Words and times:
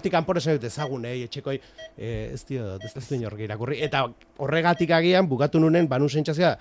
hortik 0.00 0.16
kanpor 0.16 0.40
esan 0.40 0.56
dut 0.56 0.68
ezagun, 0.70 1.04
eh, 1.04 1.24
etxekoi, 1.28 1.58
eh, 1.96 2.30
ez 2.32 2.44
dio, 2.48 2.76
ez 2.80 2.94
da 2.94 3.00
zuen 3.00 3.22
irakurri. 3.22 3.82
Eta 3.82 4.06
horregatik 4.38 4.90
agian, 4.90 5.28
bukatu 5.28 5.60
nunen, 5.60 5.88
banu 5.88 6.08
sentsazioa, 6.08 6.56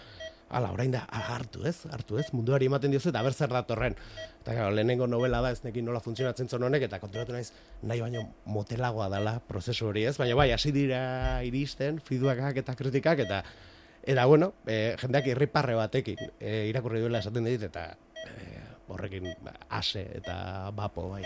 Hala, 0.50 0.72
orain 0.74 0.90
da, 0.90 1.04
hartu 1.06 1.62
ez, 1.70 1.86
hartu 1.94 2.18
ez, 2.18 2.24
munduari 2.34 2.66
ematen 2.66 2.90
diozu 2.90 3.12
eta 3.12 3.22
berzer 3.22 3.52
datorren. 3.54 3.94
Eta 4.42 4.56
gara, 4.56 4.72
lehenengo 4.74 5.06
novela 5.06 5.44
da 5.46 5.52
ez 5.52 5.60
nekin 5.62 5.86
nola 5.86 6.00
funtzionatzen 6.02 6.50
zon 6.50 6.64
honek, 6.66 6.88
eta 6.88 6.98
konturatu 6.98 7.36
naiz, 7.36 7.52
nahi 7.84 8.02
baino 8.02 8.24
motelagoa 8.50 9.12
dela 9.14 9.36
prozesu 9.46 9.86
hori 9.92 10.08
ez, 10.10 10.16
baina 10.18 10.34
bai, 10.34 10.50
hasi 10.52 10.72
dira 10.74 11.44
iristen, 11.46 12.02
fiduakak 12.02 12.58
eta 12.64 12.74
kritikak, 12.74 13.22
eta 13.28 13.44
eta 14.02 14.26
bueno, 14.26 14.56
e, 14.66 14.96
jendeak 14.98 15.30
irriparre 15.36 15.76
batekin 15.78 16.18
e, 16.40 16.66
irakurri 16.72 17.04
duela 17.06 17.22
esaten 17.22 17.46
dit, 17.46 17.70
eta 17.70 17.92
e, 18.26 18.64
horrekin 18.90 19.30
ba, 19.46 19.54
ase 19.70 20.08
eta 20.18 20.72
bapo 20.74 21.12
bai. 21.14 21.24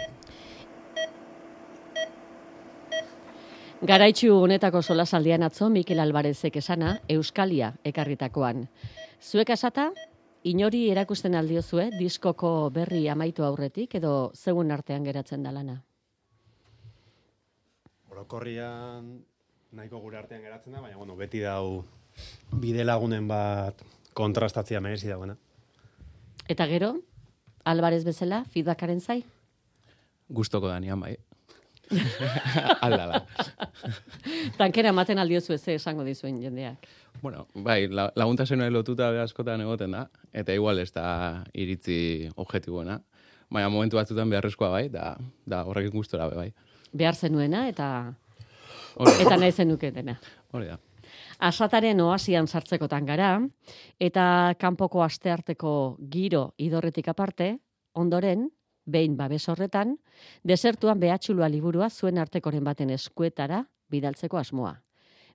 Garaitxu 3.83 4.29
honetako 4.39 4.79
solasaldian 4.81 5.43
atzo 5.43 5.67
Mikel 5.69 5.99
Alvarezek 5.99 6.55
esana 6.55 6.93
Euskalia 7.11 7.73
ekarritakoan. 7.83 8.61
Zuek 9.19 9.49
esata, 9.51 9.89
inori 10.47 10.85
erakusten 10.91 11.35
aldiozue 11.35 11.89
diskoko 11.97 12.69
berri 12.71 13.01
amaitu 13.11 13.43
aurretik 13.43 13.97
edo 13.99 14.13
zeuen 14.39 14.71
artean 14.71 15.03
geratzen 15.03 15.43
da 15.43 15.51
lana? 15.51 15.75
Orokorrian 18.13 19.11
nahiko 19.75 19.99
gure 19.99 20.21
artean 20.21 20.47
geratzen 20.47 20.71
da, 20.71 20.79
baina 20.79 20.95
bueno, 20.95 21.19
beti 21.19 21.43
dau 21.43 21.83
bide 22.63 22.87
lagunen 22.87 23.27
bat 23.27 23.83
kontrastatzia 24.15 24.79
merezi 24.79 25.11
dagoena. 25.11 25.35
Eta 26.47 26.71
gero, 26.71 26.93
Alvarez 27.67 28.05
bezala, 28.07 28.45
feedbackaren 28.47 29.03
zai? 29.03 29.25
Gustoko 30.31 30.71
danian 30.71 31.03
bai. 31.03 31.17
Aldala. 32.85 33.21
Tankera 34.59 34.91
ematen 34.93 35.21
aldiozu 35.21 35.55
ez 35.55 35.63
esango 35.75 36.05
dizuen 36.07 36.39
jendeak. 36.41 36.87
Bueno, 37.21 37.47
bai, 37.55 37.87
laguntasen 37.89 38.63
lotuta 38.73 39.09
askotan 39.23 39.61
egoten 39.61 39.95
da, 39.95 40.07
eta 40.33 40.53
igual 40.53 40.79
ez 40.79 40.91
da 40.91 41.43
iritzi 41.53 42.29
objetiboena. 42.35 42.99
Baina 43.53 43.69
momentu 43.69 43.99
batzutan 43.99 44.29
beharrezkoa 44.29 44.69
bai, 44.73 44.87
da, 44.89 45.13
da 45.45 45.63
horrekin 45.69 45.93
gustora 45.93 46.27
bai. 46.31 46.49
Behar 46.93 47.15
zenuena 47.15 47.67
eta 47.69 47.87
eta 49.21 49.37
nahi 49.37 49.51
zenuketena. 49.51 50.17
Hori 50.53 50.67
da. 50.71 50.79
Asataren 51.43 51.99
oasian 52.01 52.47
sartzekotan 52.47 53.05
gara, 53.05 53.35
eta 53.99 54.25
kanpoko 54.59 55.03
astearteko 55.03 55.97
giro 56.11 56.53
idorretik 56.57 57.09
aparte, 57.11 57.57
ondoren, 57.93 58.47
behin 58.85 59.17
babes 59.17 59.47
horretan, 59.49 59.97
desertuan 60.43 60.99
behatxulua 60.99 61.49
liburua 61.49 61.89
zuen 61.89 62.17
artekoren 62.17 62.63
baten 62.63 62.89
eskuetara 62.89 63.65
bidaltzeko 63.89 64.37
asmoa. 64.37 64.75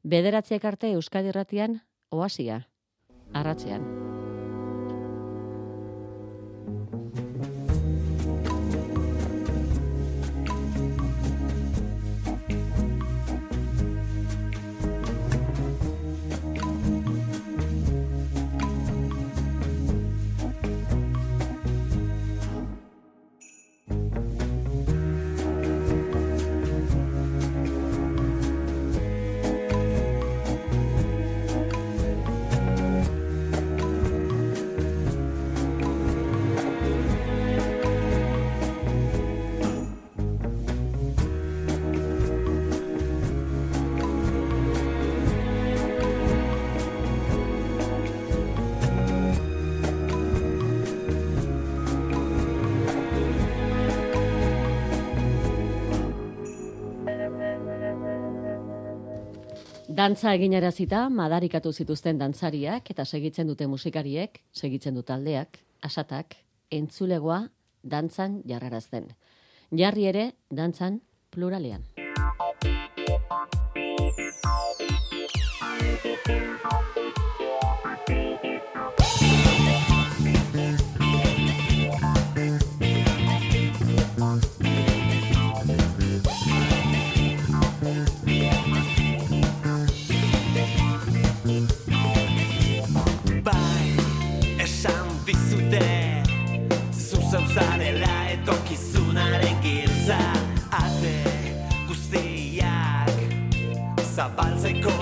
Bederatziak 0.03 0.65
arte 0.65 0.93
Euskadi 0.93 1.33
Ratian 1.33 1.81
oasia, 2.11 2.63
arratzean. 3.33 4.09
Dantza 60.09 60.31
eginarazita 60.33 61.03
madarikatu 61.13 61.69
zituzten 61.69 62.17
dantzariak 62.17 62.87
eta 62.95 63.05
segitzen 63.05 63.51
dute 63.51 63.67
musikariek, 63.69 64.41
segitzen 64.57 64.97
du 64.97 65.03
taldeak, 65.05 65.61
asatak, 65.85 66.39
entzulegoa 66.73 67.43
dantzan 67.85 68.41
jarrarazten. 68.49 69.13
Jarri 69.85 70.09
ere 70.09 70.27
dantzan 70.49 71.03
pluralean. 71.29 71.85
Katze. 104.59 104.98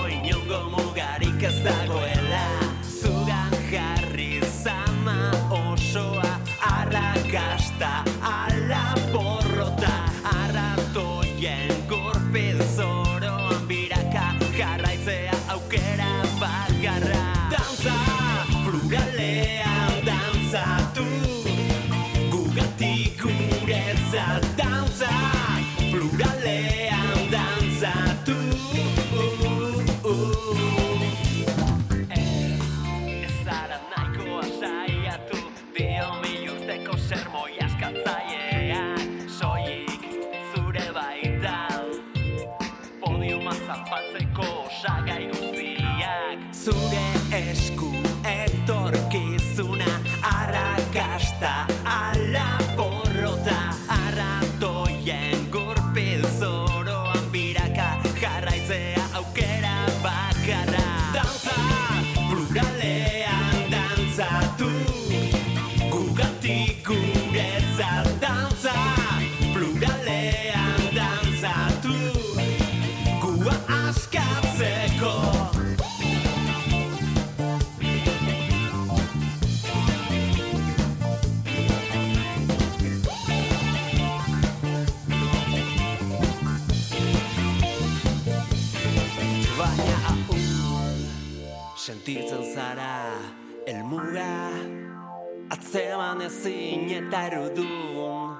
Erudun 97.13 98.35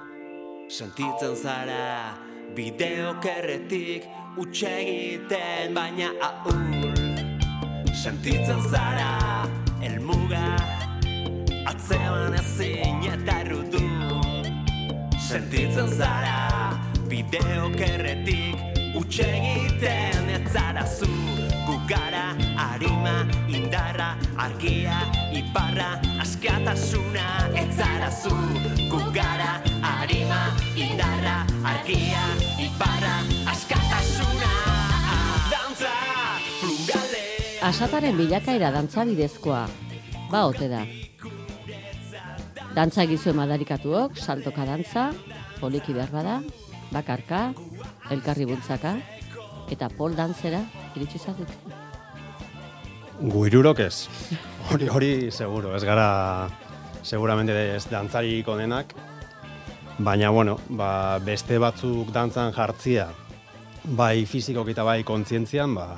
sentitzen 0.68 1.34
zara 1.36 2.14
bideokerretik 2.54 4.04
utxegiten 4.36 5.74
baina 5.74 6.10
ahul 6.20 6.68
Sentitzen 8.02 8.60
zara 8.70 9.48
elmuga 9.82 10.44
atzeman 11.66 12.34
ezin 12.40 13.02
eta 13.14 13.38
Sentitzen 15.28 15.88
zara 15.98 16.78
bideokerretik 17.08 18.56
utxegiten 18.96 20.30
ez 20.36 20.52
zara 20.52 20.86
zu 20.86 21.37
Gugara, 21.68 22.32
arima, 22.56 23.28
indarra, 23.44 24.16
argia, 24.40 25.02
iparra, 25.36 26.00
askatasuna 26.16 27.24
ez 27.60 27.68
zara 27.76 28.08
zu 28.08 28.32
Gugara, 28.88 29.60
arima, 29.84 30.38
indarra, 30.72 31.34
argia, 31.72 32.22
iparra, 32.64 33.18
askatasuna. 33.52 34.54
Dantza, 35.52 35.92
plurale. 36.62 37.22
Asataren 37.68 38.16
bilakaera 38.16 38.72
dantza 38.72 39.04
bidezkoa, 39.04 39.66
ba 40.32 40.46
ote 40.48 40.70
da. 40.72 40.86
Dantza 42.72 43.04
egizu 43.04 43.36
madarikatuok, 43.36 44.16
saltoka 44.16 44.64
dantza, 44.64 45.10
poliki 45.60 45.92
behar 45.92 46.16
bada, 46.16 46.40
bakarka, 46.96 47.52
elkarri 48.08 48.48
bultzaka, 48.48 48.96
eta 49.70 49.88
pol 49.92 50.16
dantzera 50.16 50.60
iritsi 50.96 51.18
zatuk. 51.18 51.48
Guirurok 53.18 53.80
ez. 53.82 54.08
Hori, 54.70 54.88
hori 54.88 55.12
seguro, 55.32 55.74
ez 55.76 55.82
gara 55.84 56.48
seguramente 57.02 57.54
ez 57.74 57.86
dantzarik 57.88 58.48
onenak, 58.48 58.92
baina 59.98 60.30
bueno, 60.30 60.58
ba, 60.68 61.18
beste 61.24 61.58
batzuk 61.58 62.12
dantzan 62.14 62.52
jartzia, 62.52 63.08
bai 63.98 64.26
fizikok 64.26 64.68
eta 64.74 64.84
bai 64.84 65.02
kontzientzian, 65.08 65.74
ba, 65.74 65.88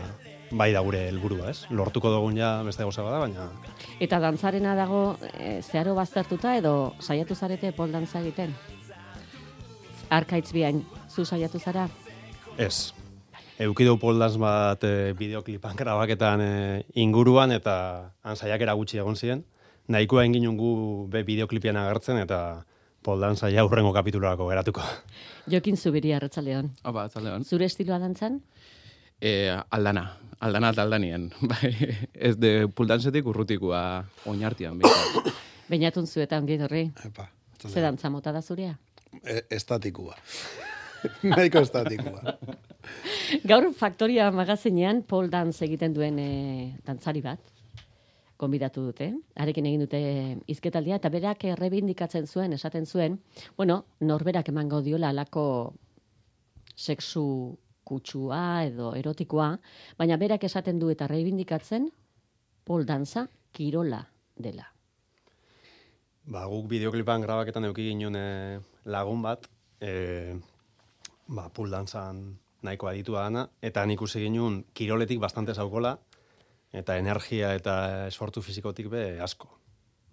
bai 0.51 0.71
da 0.73 0.81
gure 0.87 1.03
helburua, 1.09 1.51
ez? 1.51 1.67
Lortuko 1.71 2.13
dugun 2.15 2.39
ja 2.39 2.61
beste 2.67 2.87
gauza 2.87 3.05
bada, 3.07 3.21
baina 3.23 3.49
Eta 4.01 4.19
dantzarena 4.23 4.75
dago 4.79 5.17
e, 5.35 5.61
zeharo 5.63 5.95
baztertuta 5.99 6.57
edo 6.57 6.95
saiatu 7.01 7.35
zarete 7.35 7.73
pol 7.77 7.93
dantza 7.93 8.23
egiten? 8.23 8.55
Arkaitz 10.11 10.51
biain, 10.53 10.85
zu 11.09 11.25
saiatu 11.25 11.61
zara? 11.61 11.89
ez. 12.61 12.93
Eukidu 13.61 13.99
poldaz 14.01 14.39
bat 14.41 14.85
e, 14.89 15.13
bideoklipan 15.19 15.77
grabaketan 15.77 16.41
e, 16.41 16.53
inguruan 17.03 17.53
eta 17.53 17.75
han 18.25 18.37
saiakera 18.39 18.73
gutxi 18.79 19.01
egon 19.03 19.19
ziren. 19.21 19.43
Nahikoa 19.91 20.25
egin 20.25 20.47
gu 20.57 20.71
be 21.13 21.21
bideoklipian 21.27 21.77
agertzen 21.77 22.23
eta 22.23 22.65
poldan 23.05 23.37
saia 23.37 23.65
hurrengo 23.65 23.93
kapitulorako 23.93 24.49
geratuko. 24.49 24.85
Jokin 25.51 25.77
zubiri 25.77 26.13
arratzaleon. 26.17 26.71
Opa, 26.85 27.05
atzaldeon. 27.11 27.45
Zure 27.45 27.69
estiloa 27.69 27.99
dantzan? 28.01 28.41
E, 29.21 29.51
aldana, 29.71 30.07
aldana 30.41 30.73
eta 30.73 30.87
aldanien. 30.87 31.29
Bai, 31.53 31.75
ez 32.15 32.37
de 32.41 32.55
pultantzetik 32.69 33.27
urrutikoa 33.29 33.83
oinartian. 34.33 34.79
behintzat. 34.81 35.35
Bainatun 35.71 36.07
zu 36.07 36.25
eta 36.25 36.39
ongi 36.41 36.57
dorri. 36.59 36.87
Epa, 37.05 37.29
Ze 37.61 37.81
dantza 37.85 38.09
mota 38.09 38.33
da 38.33 38.41
zurea? 38.41 38.73
e, 39.25 39.43
estatikua. 39.51 40.17
Nahiko 41.29 41.61
estatikua. 41.61 42.21
Gaur 43.47 43.71
Faktoria 43.77 44.31
magazinean 44.35 45.05
pole 45.07 45.31
dance 45.31 45.63
egiten 45.65 45.95
duen 45.95 46.19
e, 46.19 46.31
dantzari 46.87 47.23
bat 47.23 47.41
gonbidatu 48.41 48.87
dute. 48.89 49.11
Arekin 49.37 49.69
egin 49.69 49.85
dute 49.85 50.01
izketaldia 50.51 50.97
eta 50.99 51.11
berak 51.13 51.45
errebindikatzen 51.53 52.27
zuen, 52.27 52.57
esaten 52.57 52.87
zuen, 52.87 53.19
bueno, 53.59 53.85
norberak 54.01 54.49
emango 54.49 54.81
diola 54.83 55.13
alako 55.13 55.45
sexu 56.75 57.25
kutsua 57.85 58.65
edo 58.65 58.95
erotikoa, 58.97 59.53
baina 59.99 60.17
berak 60.17 60.45
esaten 60.49 60.81
du 60.81 60.91
eta 60.91 61.09
reibindikatzen 61.11 61.91
pole 62.65 62.89
danza 62.89 63.27
kirola 63.53 64.01
dela. 64.37 64.67
Ba, 66.31 66.47
guk 66.47 66.69
bideoklipan 66.71 67.25
grabaketan 67.27 67.67
euki 67.69 67.91
ginen 67.91 68.17
e, 68.17 68.29
lagun 68.89 69.23
bat, 69.23 69.49
e, 69.83 70.39
ba, 71.29 71.49
pool 71.53 71.73
dantzan 71.75 72.23
nahiko 72.63 72.89
aditua 72.91 73.25
dana, 73.29 73.47
eta 73.63 73.85
nik 73.87 73.99
ikusi 73.99 74.23
ginen 74.25 74.65
kiroletik 74.75 75.21
bastante 75.21 75.55
zaukola, 75.55 75.97
eta 76.73 76.97
energia 76.99 77.55
eta 77.55 78.07
esfortu 78.07 78.43
fizikotik 78.43 78.91
be 78.91 79.05
asko. 79.21 79.51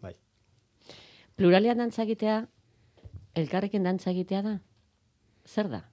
Bai. 0.02 0.14
Pluralean 1.36 1.78
dantza 1.78 2.04
egitea, 2.04 2.40
elkarrekin 3.36 3.84
dantza 3.84 4.12
egitea 4.12 4.42
da? 4.42 4.58
Zer 5.48 5.70
da? 5.70 5.84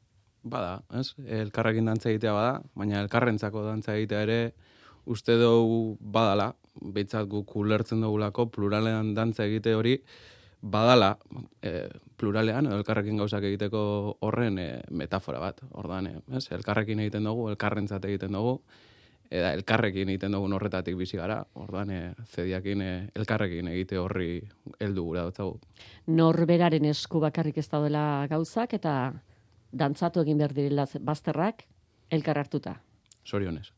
Bada, 0.45 0.83
ez? 0.93 1.15
Elkarrekin 1.41 1.87
dantza 1.89 2.11
egitea 2.11 2.33
bada, 2.37 2.61
baina 2.75 3.01
elkarrentzako 3.01 3.65
dantza 3.65 3.97
egitea 3.97 4.23
ere 4.29 4.39
uste 5.05 5.37
dugu 5.41 5.97
badala, 6.01 6.53
behitzat 6.81 7.29
guk 7.31 7.55
ulertzen 7.57 8.03
dugulako 8.03 8.49
pluralean 8.53 9.15
dantza 9.15 9.45
egite 9.47 9.75
hori 9.75 9.99
badala 10.65 11.19
e, 11.63 11.89
pluralean 12.17 12.67
edo 12.67 12.79
elkarrekin 12.81 13.19
gauzak 13.21 13.45
egiteko 13.45 13.85
horren 14.25 14.59
e, 14.59 14.69
metafora 14.91 15.41
bat. 15.43 15.61
Ordan, 15.77 16.09
e, 16.09 16.21
ez? 16.39 16.47
Elkarrekin 16.57 17.03
egiten 17.05 17.29
dugu, 17.29 17.51
elkarrentzat 17.53 18.07
egiten 18.09 18.33
dugu, 18.33 18.55
eta 19.29 19.53
elkarrekin 19.59 20.09
egiten 20.15 20.33
dugun 20.33 20.57
horretatik 20.57 20.97
bizi 20.97 21.21
gara. 21.21 21.43
Ordan, 21.61 21.91
e, 21.93 22.01
zediakin 22.25 22.83
e, 22.83 22.93
elkarrekin 23.21 23.69
egite 23.75 24.01
horri 24.01 24.31
heldu 24.81 25.05
gura 25.11 25.27
dutzagu. 25.29 25.59
norberaren 26.07 26.85
esku 26.89 27.21
bakarrik 27.21 27.59
ez 27.59 27.69
daudela 27.69 28.27
gauzak 28.31 28.75
eta 28.75 29.13
dantzatu 29.73 30.23
egin 30.23 30.39
behar 30.39 30.55
direla 30.55 30.87
bazterrak 31.01 31.67
elkar 32.11 32.39
hartuta. 32.39 32.79
Sorionez. 33.25 33.69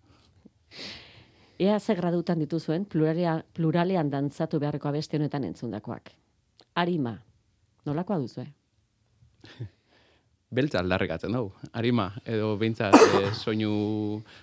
Ea 1.59 1.81
ze 1.81 1.95
gradutan 1.95 2.39
dituzuen 2.39 2.85
pluralea, 2.85 3.43
pluralean 3.55 4.11
dantzatu 4.11 4.61
beharreko 4.61 4.89
abesti 4.89 5.17
honetan 5.17 5.45
entzundakoak. 5.45 6.13
Arima, 6.77 7.15
nolakoa 7.87 8.19
duzue? 8.21 8.47
beltza 10.57 10.81
aldarrikatzen 10.81 11.33
dugu. 11.35 11.53
Arima, 11.77 12.11
edo 12.29 12.53
behintzat 12.61 12.95
e, 12.97 13.31
soinu, 13.45 13.71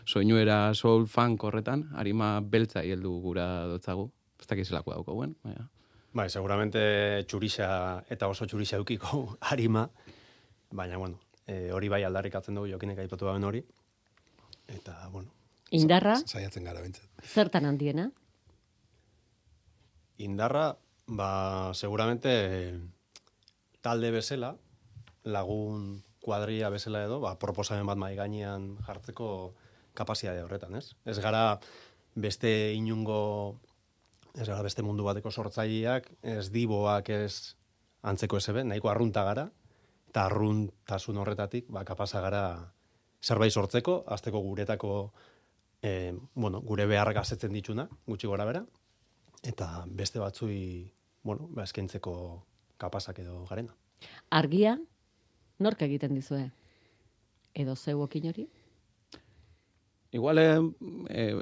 soinuera 0.06 0.74
soul 0.76 1.06
funk 1.10 1.46
horretan, 1.48 1.86
arima 1.98 2.36
beltza 2.42 2.84
heldu 2.84 3.14
gura 3.24 3.48
dotzagu. 3.72 4.10
Ez 4.42 4.48
dakiz 4.50 4.68
zelako 4.68 4.96
dauko 4.98 5.16
guen, 5.20 5.36
baina. 5.46 5.70
Bai, 6.14 6.28
seguramente 6.30 6.82
txurixa 7.30 7.68
eta 8.14 8.28
oso 8.30 8.46
txurixa 8.46 8.78
eukiko 8.82 9.24
harima, 9.50 9.88
baina, 10.82 10.98
bueno, 11.02 11.18
e, 11.48 11.72
hori 11.74 11.90
bai 11.90 12.04
aldarrikatzen 12.06 12.58
dugu 12.60 12.74
jokinek 12.74 13.00
aipatu 13.06 13.30
dauen 13.30 13.46
hori. 13.50 13.64
Eta, 14.74 14.98
bueno, 15.12 15.32
Indarra, 15.74 16.20
Saiatzen 16.22 16.68
gara 16.70 16.82
bintzat. 16.84 17.08
zertan 17.26 17.66
handiena? 17.66 18.12
indarra, 20.24 20.76
ba, 21.08 21.72
seguramente 21.74 22.80
talde 23.82 24.12
bezala, 24.12 24.56
lagun 25.24 26.04
kuadria 26.24 26.70
bezala 26.70 27.04
edo, 27.04 27.20
ba, 27.20 27.36
proposamen 27.40 27.88
bat 27.88 28.00
mai 28.00 28.16
gainean 28.16 28.78
jartzeko 28.88 29.54
kapasitate 29.94 30.44
horretan, 30.44 30.76
ez? 30.80 30.96
Ez 31.06 31.20
gara 31.20 31.60
beste 32.16 32.74
inungo, 32.74 33.60
ez 34.34 34.48
gara 34.48 34.64
beste 34.64 34.86
mundu 34.86 35.04
bateko 35.04 35.32
sortzaileak, 35.32 36.10
ez 36.22 36.48
diboak 36.54 37.10
ez 37.10 37.56
antzeko 38.04 38.40
esebe, 38.40 38.64
nahiko 38.64 38.90
arrunta 38.90 39.24
gara, 39.28 39.50
eta 40.10 40.28
arruntasun 40.30 41.20
horretatik, 41.20 41.68
ba, 41.70 41.84
kapasa 41.84 42.22
gara 42.24 42.46
zerbait 43.24 43.52
sortzeko, 43.52 44.04
azteko 44.08 44.40
guretako, 44.44 45.12
e, 45.82 46.14
bueno, 46.36 46.62
gure 46.62 46.88
beharrak 46.88 47.22
asetzen 47.24 47.54
dituna, 47.56 47.88
gutxi 48.08 48.28
gora 48.28 48.46
bera, 48.48 48.64
eta 49.44 49.84
beste 49.88 50.20
batzui, 50.20 50.92
bueno, 51.24 51.50
ba, 51.52 51.68
eskaintzeko 51.68 52.16
kapasak 52.80 53.20
edo 53.20 53.44
garena. 53.50 53.76
Argia, 54.32 54.78
nork 55.60 55.82
egiten 55.86 56.16
dizue? 56.16 56.50
Edo 57.54 57.76
zeuokin 57.76 58.30
hori? 58.32 58.48
Igual 60.14 60.38
eh, 60.38 60.60
eh, 61.10 61.34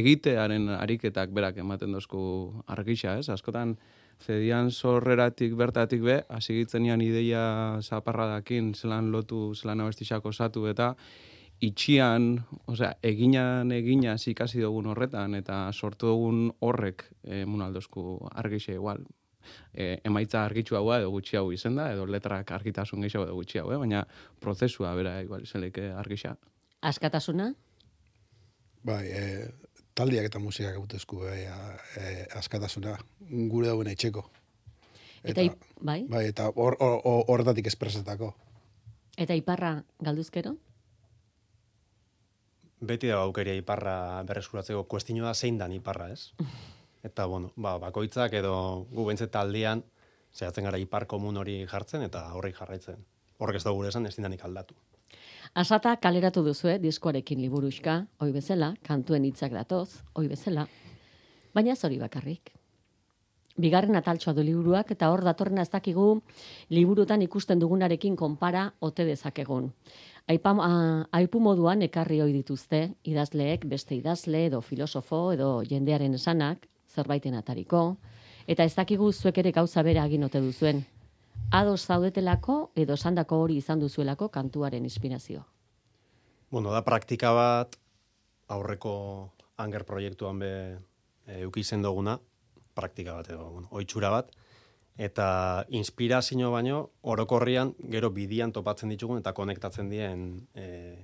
egitearen 0.00 0.70
ariketak 0.72 1.32
berak 1.36 1.58
ematen 1.60 1.92
dozku 1.92 2.20
argisa, 2.66 3.18
ez? 3.20 3.28
Askotan, 3.28 3.76
zedian 4.24 4.70
sorreratik 4.70 5.54
bertatik 5.58 6.00
be, 6.04 6.22
hasi 6.28 6.56
gitzenian 6.56 7.02
ideia 7.04 7.80
zaparradakin, 7.82 8.72
zelan 8.74 9.10
lotu, 9.12 9.52
zelan 9.54 9.84
abestixako 9.84 10.32
osatu, 10.32 10.66
eta 10.72 10.94
itxian, 11.66 12.44
osea, 12.66 12.94
eginan 13.02 13.72
egina 13.72 14.16
ikasi 14.26 14.60
dugun 14.60 14.86
horretan, 14.92 15.34
eta 15.34 15.70
sortu 15.72 16.06
dugun 16.12 16.48
horrek 16.60 17.04
eh, 17.24 17.44
munaldozku 17.46 18.28
argixe 18.34 18.74
igual. 18.74 19.04
E, 19.74 19.98
emaitza 20.08 20.44
argitxu 20.44 20.76
haua 20.78 20.98
edo 21.02 21.10
gutxi 21.12 21.36
hau 21.36 21.50
izen 21.52 21.74
da, 21.76 21.90
edo 21.92 22.06
letrak 22.08 22.50
argitasun 22.56 23.02
gehiago 23.04 23.26
edo 23.26 23.34
gutxi 23.36 23.58
hau, 23.60 23.66
eh? 23.74 23.76
baina 23.76 24.06
prozesua 24.40 24.94
bera 24.96 25.18
igual 25.22 25.42
izenleke 25.44 25.90
argixa. 25.92 26.36
Askatasuna? 26.80 27.50
Bai, 28.84 29.04
e, 29.08 29.50
taldiak 29.94 30.30
eta 30.30 30.40
musikak 30.40 30.74
egutezku 30.78 31.26
e, 31.28 31.44
e, 32.00 32.26
askatasuna 32.40 32.96
gure 33.52 33.68
dauen 33.68 33.92
etxeko. 33.92 34.24
Eta, 35.24 35.40
ip- 35.44 35.68
bai? 35.80 36.02
Bai, 36.08 36.26
eta 36.32 36.48
hor- 36.52 36.76
hor- 36.80 37.00
hor- 37.04 37.24
horretatik 37.28 37.66
espresetako. 37.68 38.32
Eta 39.16 39.36
iparra 39.38 39.76
galduzkero? 40.02 40.56
Beti 42.84 43.08
da 43.08 43.22
aukeria 43.24 43.54
iparra 43.56 44.22
berreskuratzeko 44.28 44.84
kuestinua 44.90 45.30
da 45.30 45.34
zein 45.34 45.58
dan 45.58 45.72
iparra, 45.72 46.10
ez? 46.12 46.32
Eta, 47.08 47.26
bueno, 47.28 47.50
ba, 47.56 47.76
bakoitzak 47.78 48.32
edo 48.40 48.54
gu 48.90 49.04
behintzet 49.04 49.32
taldean, 49.32 49.82
zehatzen 50.34 50.64
gara 50.64 50.80
ipar 50.80 51.06
komun 51.06 51.36
hori 51.36 51.58
jartzen 51.70 52.02
eta 52.06 52.24
horri 52.32 52.54
jarraitzen. 52.56 53.04
Horrek 53.38 53.60
ez 53.60 53.64
da 53.66 53.74
gure 53.76 53.90
esan, 53.92 54.06
ez 54.08 54.16
dindanik 54.16 54.44
aldatu. 54.46 54.74
Asata 55.54 55.94
kaleratu 56.02 56.42
duzue 56.42 56.78
diskoarekin 56.82 57.42
liburuxka, 57.44 57.98
oi 58.24 58.32
bezala, 58.32 58.72
kantuen 58.88 59.28
hitzak 59.28 59.52
datoz, 59.54 60.00
oi 60.18 60.26
bezala, 60.32 60.64
baina 61.54 61.76
zori 61.76 62.00
bakarrik. 62.00 62.54
Bigarren 63.54 63.94
ataltsoa 63.94 64.32
du 64.34 64.42
liburuak 64.42 64.88
eta 64.90 65.12
hor 65.12 65.22
datorrena 65.22 65.62
ez 65.62 65.70
dakigu 65.70 66.08
liburutan 66.74 67.22
ikusten 67.22 67.60
dugunarekin 67.62 68.16
konpara 68.18 68.64
ote 68.82 69.04
dezakegun. 69.06 69.68
Aipa, 70.24 70.54
a, 70.56 70.68
aipu 71.12 71.40
moduan 71.40 71.82
ekarri 71.84 72.22
ohi 72.24 72.32
dituzte 72.32 72.94
idazleek 73.04 73.66
beste 73.68 73.92
idazle 73.98 74.46
edo 74.46 74.62
filosofo 74.64 75.18
edo 75.34 75.48
jendearen 75.68 76.14
esanak 76.16 76.64
zerbaiten 76.88 77.34
atariko 77.36 77.96
eta 78.48 78.64
ez 78.64 78.72
dakigu 78.74 79.10
zuek 79.12 79.38
ere 79.42 79.52
gauza 79.52 79.82
bera 79.82 80.06
egin 80.08 80.24
ote 80.24 80.40
duzuen. 80.40 80.80
Ados 81.52 81.84
zaudetelako 81.84 82.70
edo 82.74 82.96
sandako 82.96 83.42
hori 83.42 83.58
izan 83.60 83.80
duzuelako 83.80 84.28
kantuaren 84.28 84.84
inspirazio. 84.84 85.44
Bueno, 86.50 86.72
da 86.72 86.80
praktika 86.86 87.32
bat 87.36 87.76
aurreko 88.48 88.94
anger 89.58 89.84
proiektuan 89.84 90.38
be 90.38 90.52
e, 91.26 91.44
ukizen 91.44 91.82
duguna, 91.82 92.18
praktika 92.74 93.18
bat 93.20 93.28
edo, 93.28 93.50
bueno, 93.50 93.68
oitxura 93.70 94.10
bat, 94.10 94.32
eta 94.96 95.66
inspirazio 95.74 96.50
baino 96.52 96.90
orokorrian 97.02 97.74
gero 97.90 98.10
bidian 98.10 98.52
topatzen 98.52 98.92
ditugun 98.94 99.18
eta 99.18 99.32
konektatzen 99.34 99.90
dien 99.90 100.46
e, 100.54 100.94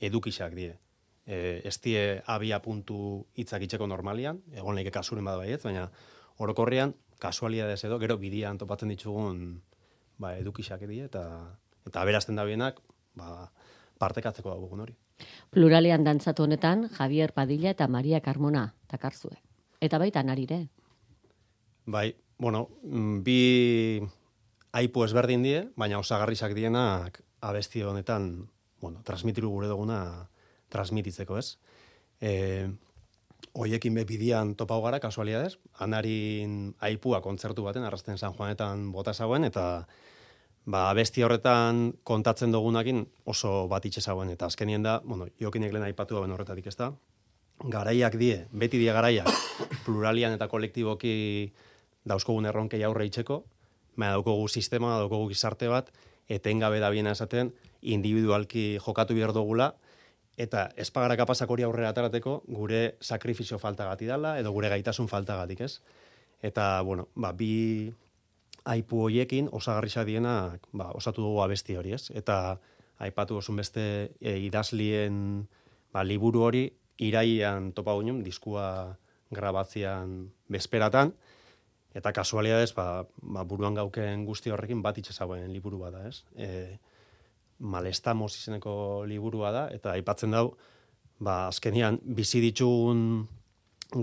edukisak 0.00 0.54
die. 0.54 0.74
E, 1.26 1.62
ez 1.64 1.78
die 1.82 2.22
abia 2.26 2.60
puntu 2.62 3.26
hitzak 3.34 3.62
itxeko 3.62 3.86
normalian, 3.86 4.42
egon 4.54 4.74
leike 4.74 4.90
kasuren 4.94 5.24
bada 5.24 5.38
baiet, 5.38 5.62
baina 5.62 5.88
orokorrian 6.38 6.94
kasualidades 7.18 7.84
edo 7.84 7.98
gero 7.98 8.18
bidian 8.18 8.58
topatzen 8.58 8.90
ditugun 8.92 9.62
ba, 10.18 10.36
edukisak 10.36 10.82
die 10.88 11.04
eta 11.06 11.24
eta 11.86 12.02
aberazten 12.02 12.36
da 12.36 12.44
bienak 12.44 12.80
ba, 13.14 13.50
partekatzeko 13.98 14.54
dugun 14.60 14.82
hori. 14.84 14.96
Pluralean 15.50 16.04
dantzatu 16.04 16.44
honetan 16.44 16.88
Javier 16.92 17.32
Padilla 17.32 17.70
eta 17.70 17.88
Maria 17.88 18.20
Carmona 18.20 18.74
takarzue. 18.90 19.38
Eta 19.80 19.98
baita 19.98 20.22
narire. 20.22 20.66
Bai, 21.86 22.10
bueno, 22.38 22.68
mm, 22.82 23.22
bi 23.24 24.02
aipu 24.76 25.04
ezberdin 25.04 25.44
die, 25.44 25.60
baina 25.76 25.98
osagarrisak 25.98 26.54
dienak 26.56 27.22
abesti 27.40 27.82
honetan, 27.82 28.48
bueno, 28.80 29.02
transmitiru 29.04 29.50
gure 29.50 29.68
duguna 29.68 30.28
transmititzeko, 30.68 31.38
ez? 31.38 31.56
E, 32.20 32.68
Oiekin 33.56 33.94
be 33.96 34.04
bidian 34.04 34.54
topau 34.56 34.82
gara, 34.84 34.98
kasualidades, 35.00 35.56
anarin 35.80 36.74
aipua 36.84 37.22
kontzertu 37.24 37.64
baten, 37.64 37.84
arrasten 37.84 38.18
San 38.18 38.34
Juanetan 38.36 38.90
bota 38.92 39.14
zauen, 39.14 39.44
eta 39.48 39.86
ba, 40.66 40.90
abesti 40.90 41.24
horretan 41.24 41.94
kontatzen 42.04 42.52
dugunakin 42.52 43.06
oso 43.24 43.66
bat 43.68 43.84
itxe 43.88 44.02
zauen, 44.02 44.32
eta 44.34 44.50
azkenien 44.50 44.84
da, 44.84 44.98
bueno, 45.04 45.28
jokinek 45.40 45.72
lehen 45.72 45.86
aipatu 45.88 46.20
ben 46.20 46.34
horretatik 46.36 46.68
ez 46.68 46.76
da, 46.76 46.90
garaiak 47.64 48.18
die, 48.20 48.42
beti 48.52 48.80
die 48.82 48.92
garaiak, 48.92 49.30
pluralian 49.86 50.36
eta 50.36 50.50
kolektiboki 50.52 51.14
dauzkogun 52.08 52.46
erronkei 52.46 52.82
aurre 52.86 53.06
itxeko, 53.08 53.42
baina 53.96 54.14
daukogu 54.16 54.48
sistema, 54.48 54.96
daukogu 55.00 55.30
gizarte 55.32 55.68
bat, 55.72 55.90
etengabe 56.28 56.80
da 56.82 56.90
biena 56.90 57.14
esaten, 57.16 57.52
individualki 57.82 58.78
jokatu 58.82 59.14
behar 59.14 59.32
dugula, 59.34 59.72
eta 60.36 60.68
espagara 60.76 61.16
kapasak 61.16 61.50
hori 61.50 61.64
aurrera 61.64 61.90
atarateko, 61.94 62.42
gure 62.48 62.96
sakrifizio 63.00 63.58
faltagati 63.58 64.08
dala, 64.08 64.36
edo 64.40 64.52
gure 64.52 64.68
gaitasun 64.72 65.08
faltagatik, 65.08 65.62
ez? 65.64 65.78
Eta, 66.44 66.82
bueno, 66.84 67.08
ba, 67.16 67.32
bi 67.32 67.92
aipu 68.66 69.06
hoiekin 69.06 69.48
osagarrisa 69.54 70.04
dienak 70.04 70.66
ba, 70.72 70.90
osatu 70.98 71.24
dugu 71.24 71.40
abesti 71.44 71.76
hori, 71.78 71.94
ez? 71.96 72.10
Eta 72.14 72.58
aipatu 72.98 73.38
osun 73.40 73.56
beste 73.62 73.86
e, 74.20 74.36
idazlien 74.44 75.46
ba, 75.94 76.04
liburu 76.04 76.44
hori 76.48 76.66
iraian 77.00 77.70
topa 77.76 77.94
guinun, 77.96 78.22
diskua 78.24 78.96
grabatzean 79.32 80.28
bezperatan, 80.52 81.14
eta 81.96 82.12
kasualidades 82.12 82.74
ba, 82.76 83.06
ba, 83.22 83.44
buruan 83.48 83.76
gauken 83.76 84.26
guzti 84.28 84.52
horrekin 84.52 84.82
bat 84.84 84.98
itxezagoen 85.00 85.48
liburu 85.52 85.80
bada, 85.80 86.04
ez? 86.08 86.24
E, 86.36 86.76
malestamos 87.58 88.34
izeneko 88.36 89.04
liburua 89.08 89.52
da, 89.54 89.64
eta 89.72 89.94
aipatzen 89.96 90.36
dau, 90.36 90.50
ba, 91.18 91.46
azkenian 91.48 91.98
bizi 92.04 92.42
ditugun 92.44 93.00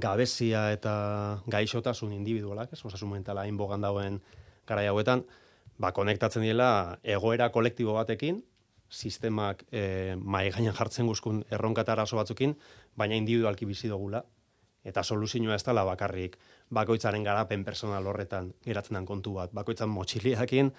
gabezia 0.02 0.72
eta 0.74 0.96
gaixotasun 1.54 2.16
individualak, 2.18 2.74
ez? 2.74 2.82
Osasun 2.82 3.14
mentala 3.14 3.46
hain 3.46 3.60
bogan 3.60 3.86
dauen 3.86 4.22
garai 4.70 4.88
hauetan, 4.90 5.28
ba, 5.78 5.94
konektatzen 5.94 6.46
diela 6.46 6.98
egoera 7.04 7.52
kolektibo 7.54 7.94
batekin, 8.00 8.42
sistemak 8.94 9.66
e, 9.74 10.16
mai 10.18 10.48
gainean 10.54 10.76
jartzen 10.78 11.10
guzkun 11.10 11.44
erronka 11.54 11.86
eta 11.86 11.94
arazo 11.94 12.18
batzukin, 12.18 12.58
baina 12.98 13.18
individualki 13.18 13.70
bizi 13.70 13.90
dugula, 13.90 14.24
eta 14.84 15.04
soluzioa 15.04 15.56
ez 15.56 15.63
dela 15.63 15.84
bakarrik 15.88 16.38
bakoitzaren 16.74 17.24
garapen 17.24 17.63
personal 17.63 18.08
horretan 18.08 18.54
geratzen 18.66 19.00
den 19.00 19.06
kontu 19.06 19.34
bat. 19.38 19.54
Bakoitzan 19.54 19.90
motxiliakin, 19.90 20.72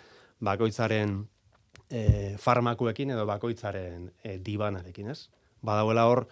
bakoitzaren 0.45 1.23
e, 1.91 2.37
farmakuekin 2.39 3.15
edo 3.15 3.27
bakoitzaren 3.27 4.11
e, 4.23 4.39
dibanarekin, 4.45 5.11
ez? 5.11 5.29
Badauela 5.65 6.07
hor, 6.11 6.27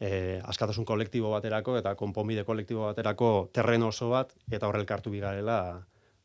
e, 0.00 0.40
askatasun 0.44 0.84
kolektibo 0.84 1.30
baterako 1.32 1.78
eta 1.80 1.94
konponbide 1.96 2.44
kolektibo 2.44 2.86
baterako 2.90 3.50
terreno 3.52 3.88
oso 3.88 4.10
bat, 4.12 4.34
eta 4.50 4.68
horrel 4.68 4.86
kartu 4.86 5.10
bigarela, 5.10 5.60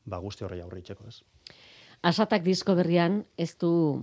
ba 0.05 0.17
guzti 0.17 0.45
horri 0.45 0.62
aurritzeko, 0.62 1.07
ez? 1.07 1.21
Asatak 2.01 2.43
disko 2.43 2.75
berrian 2.75 3.21
ez 3.38 3.53
du 3.62 4.01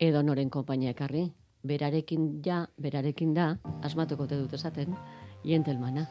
edo 0.00 0.22
noren 0.22 0.50
konpainia 0.50 0.94
ekarri. 0.96 1.28
Berarekin 1.66 2.40
ja, 2.44 2.62
berarekin 2.80 3.34
da, 3.34 3.56
asmatuko 3.84 4.28
te 4.30 4.38
dut 4.38 4.52
esaten, 4.54 4.94
jentelmana. 5.46 6.06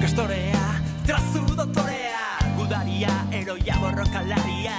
Gestorea, 0.00 0.80
trazu 1.06 1.44
dotorea 1.56 2.38
Gudaria, 2.56 3.10
eroia 3.32 3.76
borrokalaria 3.82 4.76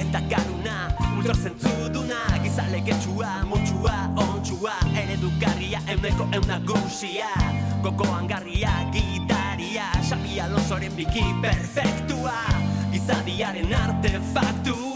Eta 0.00 0.22
garuna, 0.30 0.88
ultrazentzuduna 1.18 2.22
Gizale 2.42 2.80
getxua, 2.86 3.42
motxua, 3.50 3.96
ontxua 4.16 4.72
Eredugarria, 4.96 5.82
euneko 5.92 6.28
euna 6.32 6.58
guzia 6.64 7.28
Gogoan 7.82 8.26
garria, 8.30 8.72
gitaria 8.94 9.90
Xabi 10.08 10.40
Alonsoren 10.40 10.96
biki 10.96 11.26
perfektua 11.42 12.38
Gizadiaren 12.92 13.74
artefaktua 13.74 14.91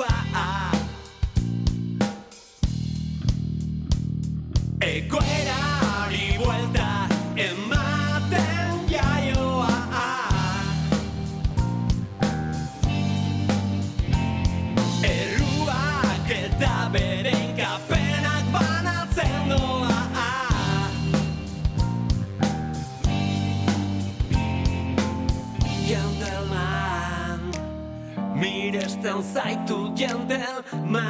Miresten 28.86 29.18
zaitu 29.34 29.90
gentleman 29.98 31.02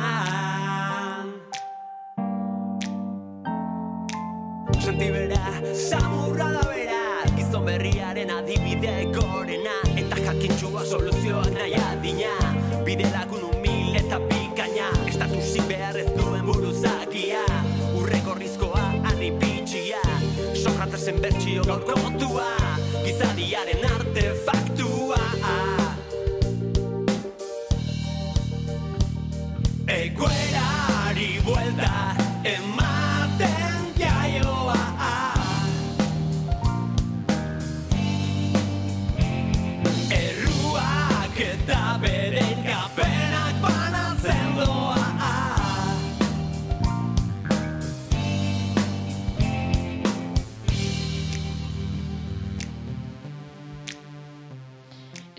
Sentibera, 4.81 5.37
samurra 5.77 6.57
da 6.57 6.63
bera 6.73 7.29
Gizon 7.37 7.69
berriaren 7.69 8.33
adibide 8.33 9.13
gorena. 9.13 9.77
Eta 9.93 10.17
jakintxua 10.25 10.89
soluzioak 10.89 11.53
nahi 11.53 11.76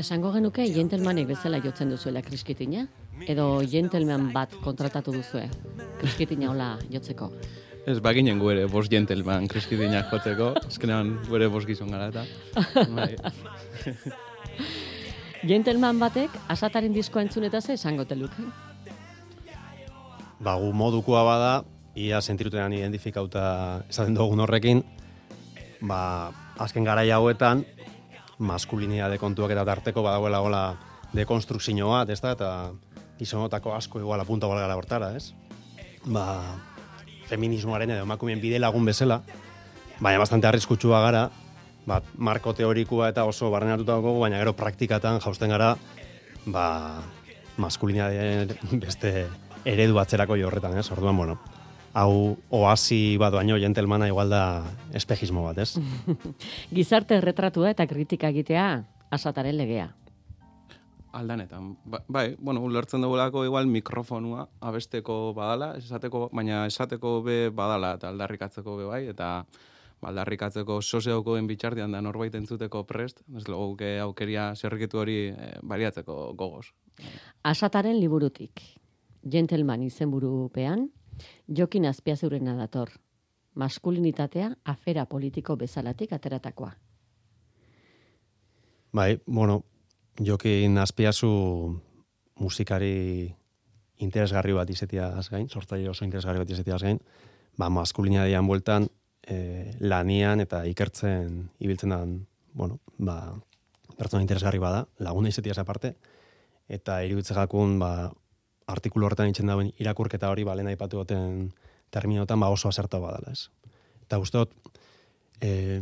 Esango 0.07 0.29
genuke 0.31 0.63
gentlemanek 0.71 1.25
bezala 1.27 1.57
jotzen 1.59 1.89
duzuela 1.91 2.21
kriskitina? 2.23 2.85
Edo 3.27 3.47
gentleman 3.67 4.29
bat 4.31 4.53
kontratatu 4.63 5.11
duzue 5.11 5.41
kriskitina 5.99 6.47
hola 6.47 6.67
jotzeko? 6.93 7.27
Ez 7.91 7.97
baginen 8.05 8.39
gu 8.39 8.53
ere 8.53 8.69
bost 8.71 8.87
gentleman 8.87 9.49
kriskidinak 9.51 10.07
jotzeko, 10.13 10.53
ezkenean 10.69 11.11
gu 11.27 11.35
ere 11.41 11.51
bost 11.51 11.67
gizon 11.67 11.91
gara 11.91 12.07
eta. 12.13 12.23
Bai. 12.95 13.09
Gentleman 15.51 15.99
batek 15.99 16.39
asataren 16.55 16.95
diskoa 16.95 17.27
entzun 17.27 17.51
eta 17.51 17.59
ze 17.59 17.75
esango 17.75 18.07
teluke? 18.07 18.47
Ba, 20.39 20.55
gu 20.55 20.71
modukoa 20.71 21.27
bada, 21.27 21.53
ia 21.99 22.23
sentirutean 22.23 22.79
identifikauta 22.79 23.47
esaten 23.89 24.15
dugun 24.15 24.47
horrekin, 24.47 24.85
ba, 25.83 26.31
azken 26.63 26.87
garai 26.87 27.09
hauetan, 27.11 27.67
maskulinitate 28.37 29.17
kontuak 29.17 29.51
eta 29.53 29.65
tarteko 29.65 30.03
badagoela 30.05 30.39
gola 30.43 30.61
dekonstrukzio 31.15 31.89
bat, 31.89 32.09
ez 32.09 32.19
da, 32.21 32.33
eta 32.35 32.49
gizonotako 33.17 33.73
asko 33.73 33.99
igual 33.99 34.21
apunta 34.21 34.47
gara 34.47 34.75
hortara, 34.75 35.15
ez? 35.17 35.33
Ba, 36.05 36.55
feminismoaren 37.27 37.91
edo 37.91 38.05
emakumeen 38.05 38.41
bide 38.41 38.59
lagun 38.59 38.85
bezala, 38.85 39.21
baina 39.99 40.19
bastante 40.19 40.47
arriskutsua 40.47 41.01
gara, 41.01 41.27
ba, 41.87 42.01
marko 42.17 42.53
teorikoa 42.53 43.09
eta 43.09 43.25
oso 43.25 43.49
barrenatutako, 43.51 44.19
baina 44.19 44.39
gero 44.43 44.53
praktikatan 44.53 45.19
jausten 45.23 45.49
gara, 45.49 45.75
ba, 46.45 46.67
maskulinitatearen 47.57 48.81
beste 48.83 49.27
eredu 49.65 49.95
batzerako 49.97 50.37
jo 50.37 50.47
horretan, 50.47 50.77
ez? 50.77 50.91
Orduan, 50.91 51.17
bueno, 51.17 51.39
hau 51.97 52.37
oasi 52.53 53.17
bat 53.17 53.33
baino 53.33 53.57
gentlemana 53.57 54.07
igual 54.07 54.29
da 54.29 54.43
espejismo 54.93 55.43
bat, 55.47 55.57
ez? 55.63 55.79
Gizarte 56.77 57.17
erretratua 57.17 57.71
eta 57.73 57.87
kritika 57.89 58.29
egitea 58.33 58.67
asataren 59.17 59.57
legea. 59.57 59.87
Aldanetan. 61.17 61.71
Ba, 61.89 62.03
bai, 62.07 62.27
bueno, 62.37 62.61
ulertzen 62.61 63.01
dugulako 63.01 63.45
igual 63.47 63.65
mikrofonua 63.71 64.45
abesteko 64.61 65.33
badala, 65.33 65.71
esateko, 65.79 66.27
baina 66.35 66.65
esateko 66.69 67.21
be 67.25 67.37
badala 67.49 67.95
eta 67.97 68.11
aldarrikatzeko 68.11 68.75
be 68.77 68.85
bai, 68.91 69.01
eta 69.13 69.29
ba, 69.41 70.11
aldarrikatzeko 70.11 70.77
soseokoen 70.83 71.47
bitxardian 71.49 71.95
da 71.95 72.03
norbait 72.05 72.35
entzuteko 72.37 72.83
prest, 72.85 73.23
ez 73.33 73.47
loguke 73.49 73.95
aukeria 74.03 74.51
zerrikitu 74.53 75.01
hori 75.01 75.17
eh, 75.31 75.55
baliatzeko 75.63 76.35
gogoz. 76.37 76.67
Asataren 77.41 77.97
liburutik. 77.97 78.61
Gentleman 79.27 79.81
izenburupean, 79.87 80.85
Jokin 81.57 81.85
Azpiazurena 81.85 82.55
dator. 82.55 82.89
Maskulinitatea 83.55 84.51
afera 84.65 85.05
politiko 85.05 85.55
bezalatik 85.57 86.13
ateratakoa. 86.13 86.75
Bai, 88.93 89.19
bueno, 89.25 89.63
jokin 90.25 90.77
azpiazu 90.77 91.29
musikari 92.39 93.33
interesgarri 94.01 94.53
bat 94.53 94.69
izetiaz 94.69 95.27
gain, 95.29 95.49
sortzaile 95.49 95.89
oso 95.89 96.05
interesgarri 96.05 96.41
bat 96.41 96.53
izetiaz 96.53 96.81
gain, 96.83 96.99
ba, 97.57 97.69
maskulinitatean 97.73 98.47
bueltan, 98.47 98.87
e, 99.27 99.73
lanian 99.79 100.41
eta 100.41 100.63
ikertzen 100.69 101.49
ibiltzen 101.59 101.93
dan, 101.93 102.15
bueno, 102.53 102.79
ba, 102.97 103.35
pertsona 103.97 104.23
interesgarri 104.25 104.61
bada, 104.61 104.85
laguna 105.03 105.33
izetiaz 105.33 105.57
aparte, 105.61 105.95
eta 106.69 107.01
iruditzegakun, 107.05 107.77
ba, 107.81 107.91
artikulu 108.67 109.07
horretan 109.07 109.31
itxen 109.31 109.47
dauen 109.47 109.71
irakurketa 109.79 110.29
hori, 110.29 110.43
ba, 110.43 110.55
lehen 110.55 110.69
aipatu 110.71 111.01
goten 111.01 111.51
terminotan, 111.91 112.39
ba, 112.39 112.49
oso 112.51 112.69
aserta 112.69 112.99
badala, 112.99 113.31
ez. 113.31 113.47
Eta 114.03 114.19
dut, 114.19 114.51
e, 115.41 115.81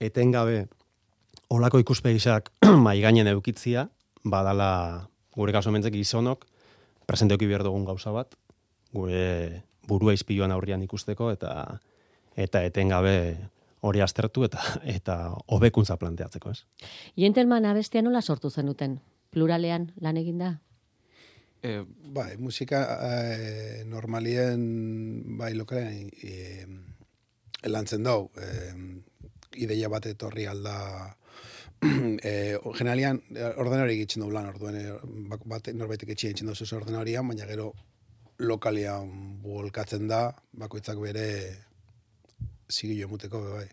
etengabe, 0.00 0.66
olako 1.48 1.80
ikuspegisak 1.80 2.52
mai 2.86 3.00
gainen 3.00 3.28
eukitzia, 3.32 3.88
badala 4.24 5.08
gure 5.36 5.52
kaso 5.52 5.72
mentzek 5.72 5.94
gizonok, 5.94 6.44
presenteoki 7.06 7.46
behar 7.46 7.64
dugun 7.64 7.86
gauza 7.88 8.12
bat, 8.12 8.34
gure 8.92 9.62
burua 9.88 10.12
izpiluan 10.12 10.52
aurrian 10.52 10.82
ikusteko, 10.84 11.30
eta 11.32 11.80
eta 12.38 12.62
etengabe 12.62 13.14
hori 13.80 14.02
aztertu 14.04 14.44
eta 14.46 14.62
eta 14.84 15.18
hobekuntza 15.46 15.96
planteatzeko, 15.96 16.52
ez? 16.52 16.64
Jentelman 17.16 17.66
abestia 17.66 18.02
nola 18.02 18.22
sortu 18.22 18.50
zenuten? 18.50 19.00
Pluralean 19.30 19.92
lan 20.00 20.16
eginda? 20.16 20.58
E, 21.62 21.82
Bai, 22.14 22.36
musika 22.38 22.80
eh, 23.02 23.84
normalien 23.84 24.62
bai 25.38 25.52
lokalean 25.58 26.08
eh, 26.22 26.66
lantzen 27.66 28.04
dau. 28.06 28.30
Eh, 28.38 28.74
ideia 29.58 29.88
bat 29.90 30.06
etorri 30.06 30.46
alda 30.46 30.76
eh, 32.22 32.54
generalian 32.78 33.20
ordenari 33.56 33.96
egiten 33.98 34.22
dugu 34.22 34.36
lan 34.36 34.50
orduen 34.52 34.78
bat 35.50 35.70
norbaitek 35.74 36.14
etxia 36.14 36.30
egiten 36.30 36.50
duzu 36.50 36.68
ordenarian, 36.76 37.26
baina 37.26 37.46
gero 37.50 37.72
lokalian 38.38 39.40
buolkatzen 39.42 40.06
da, 40.10 40.28
bakoitzak 40.52 41.00
bere 41.02 41.26
zigilo 42.70 43.08
emuteko 43.08 43.42
bai. 43.50 43.66